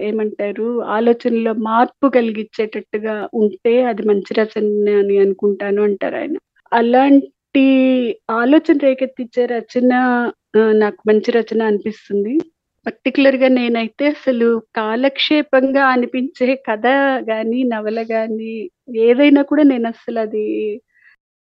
[0.00, 4.66] ఏమంటారు ఆలోచనలో మార్పు కలిగిచ్చేటట్టుగా ఉంటే అది మంచి రచన
[5.00, 6.36] అని అనుకుంటాను అంటారు ఆయన
[6.72, 7.64] అలాంటి
[8.36, 9.90] ఆలోచన రేకెత్తించే రచన
[10.82, 12.32] నాకు మంచి రచన అనిపిస్తుంది.
[12.86, 16.86] పర్టికులర్గా నేనైతే అసలు కాలక్షేపంగా అనిపించే కథ
[17.30, 18.52] గాని, నవల గాని
[19.06, 20.44] ఏదైనా కూడా నేను అసలు అది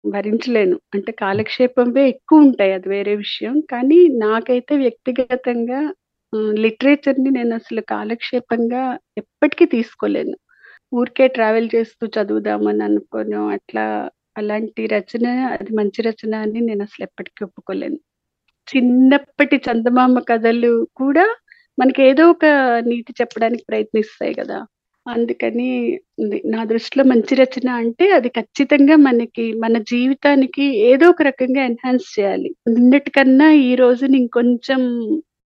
[0.05, 0.77] భరించలేను.
[0.95, 3.55] అంటే కాలక్షేపంవే ఎక్కువుంటాయి అది వేరే విషయం.
[3.73, 5.81] కానీ నాకైతే వ్యక్తిగతంగా
[6.63, 8.83] లిటరేచర్ని నేను అసలు కాలక్షేపంగా
[9.23, 10.37] ఎప్పటికీ తీసుకోలేను.
[10.93, 13.87] ఊరికే ట్రావెల్ చేస్తూ చదువుదామని అనుకోను అట్లా
[14.37, 17.99] అలాంటి రచన అది మంచి రచన అని నేను అసలు ఎప్పటికీ ఒప్పుకోలేను.
[18.69, 21.25] చిన్నప్పటి చందమామ కథలు కూడా
[21.79, 22.47] మనకి ఏదో ఒక
[22.87, 24.59] నీతి చెప్పడానికి ప్రయత్నిస్తాయి కదా
[25.07, 25.69] అందుకని
[26.45, 32.51] నా దృష్టిలో మంచి రచన అంటే అది ఖచ్చితంగా మనకి మన జీవితానికి ఏదో ఒక రకంగా ఎన్హాన్స్ చేయాలి.
[32.69, 34.83] నిన్నటికన్నా ఈ రోజుని ఇంకొంచెం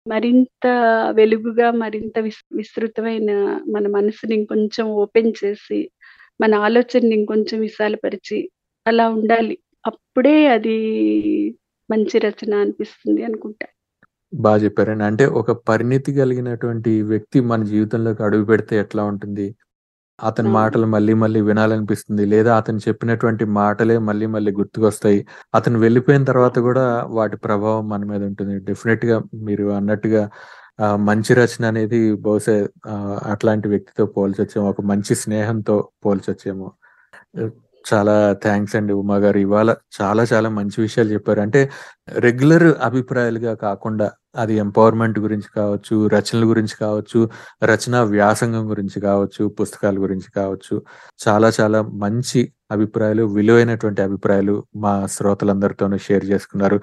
[0.05, 0.65] మరింత
[1.11, 3.31] వెలుగుగా, మరింత విస్ విస్తృతమైన
[3.67, 5.79] మన మనసుని ఇంకొంచెం ఓపెన్ చేసి,
[6.41, 8.39] మన ఆలోచనని ఇంకొంచెం విశాలపరిచి
[8.85, 9.55] అలా ఉండాలి.
[9.87, 10.77] అప్పుడే అది
[11.89, 13.67] మంచి రచన అనిపిస్తుంది అనుకుంటా.
[14.33, 15.03] బా చెప్పారండి.
[15.09, 19.47] అంటే ఒక పరిణితి కలిగినటువంటి వ్యక్తి మన జీవితంలోకి అడుగుపెడితే ఎట్లా ఉంటుంది?
[20.19, 20.49] అతని.
[20.55, 22.23] మాటలు మళ్ళీ మళ్ళీ వినాలనిపిస్తుంది.
[22.25, 25.19] లేదా అతను చెప్పినటువంటి మాటలే మళ్ళీ మళ్ళీ గుర్తుకొస్తాయి.
[25.53, 28.55] అతను వెళ్ళిపోయిన తర్వాత గూడా వాటి ప్రభావం మన మీద ఉంటుంది.
[28.69, 30.23] డెఫినిట్‌గా మీరు అన్నట్టుగా
[31.07, 32.55] మంచి రచన అనేది బహుశా
[33.33, 34.67] అట్లాంటి వ్యక్తితో పోల్చొచ్చేమో.
[34.69, 36.69] ఒక మంచి స్నేహంతో పోల్చొచ్చేమో.
[37.85, 38.13] చాలా
[38.45, 39.37] థాంక్స్ అండి ఉమా గారు.
[39.37, 39.69] ఇవాళ
[40.01, 41.41] చాలా చాలా మంచి విషయాలు చెప్పారు.
[41.41, 41.61] అంటే
[42.17, 47.19] రెగ్యులర్ అభిప్రాయాలుగా కాకుండా అది ఎంపవర్‌మెంట్ గురించి కావచ్చు, రచనల గురించి కావచ్చు,
[47.63, 50.75] రచనా వ్యాసంగం గురించి కావచ్చు, పుస్తకాల గురించి కావచ్చు.
[51.19, 56.77] చాలా చాలా మంచి అభిప్రాయాలు, విలువైనటువంటి అభిప్రాయాలు మా శ్రోతలందరితోనూ షేర్ చేసుకున్నారు.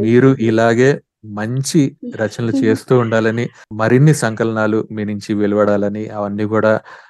[0.00, 0.90] మీరు ఇలాగే
[1.24, 6.44] మంచి రచనలు చేస్తూ ఉండాలని, మరిన్ని సంకలనాలు మీ నుంచి వెలువడాలని, అవన్నీ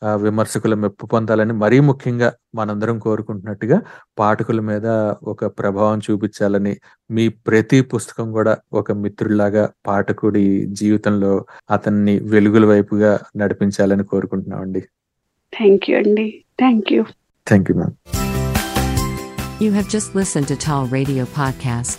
[0.02, 3.82] ఆహ్, విమర్శకుల మెప్పు పొందాలని, మరీ ముఖ్యంగా మనందరం కోరుకుంటున్నట్టుగా
[4.18, 4.86] పాఠకుల మీద
[5.22, 6.76] ఒక ప్రభావం చూపించాలని,
[7.10, 14.80] మీ ప్రతి పుస్తకం గూడా ఒక మిత్రుడిలాగా పాఠకుడి జీవితంలో అతన్ని వెలుగుల వైపుగా నడిపించాలని కోరుకుంటున్నామండి.
[15.58, 16.44] థాంక్ యూ అండి.
[16.60, 17.04] Thank you.
[17.48, 17.94] Thank you ma'am.
[19.64, 21.98] You have just listened to Tall Radio Podcast.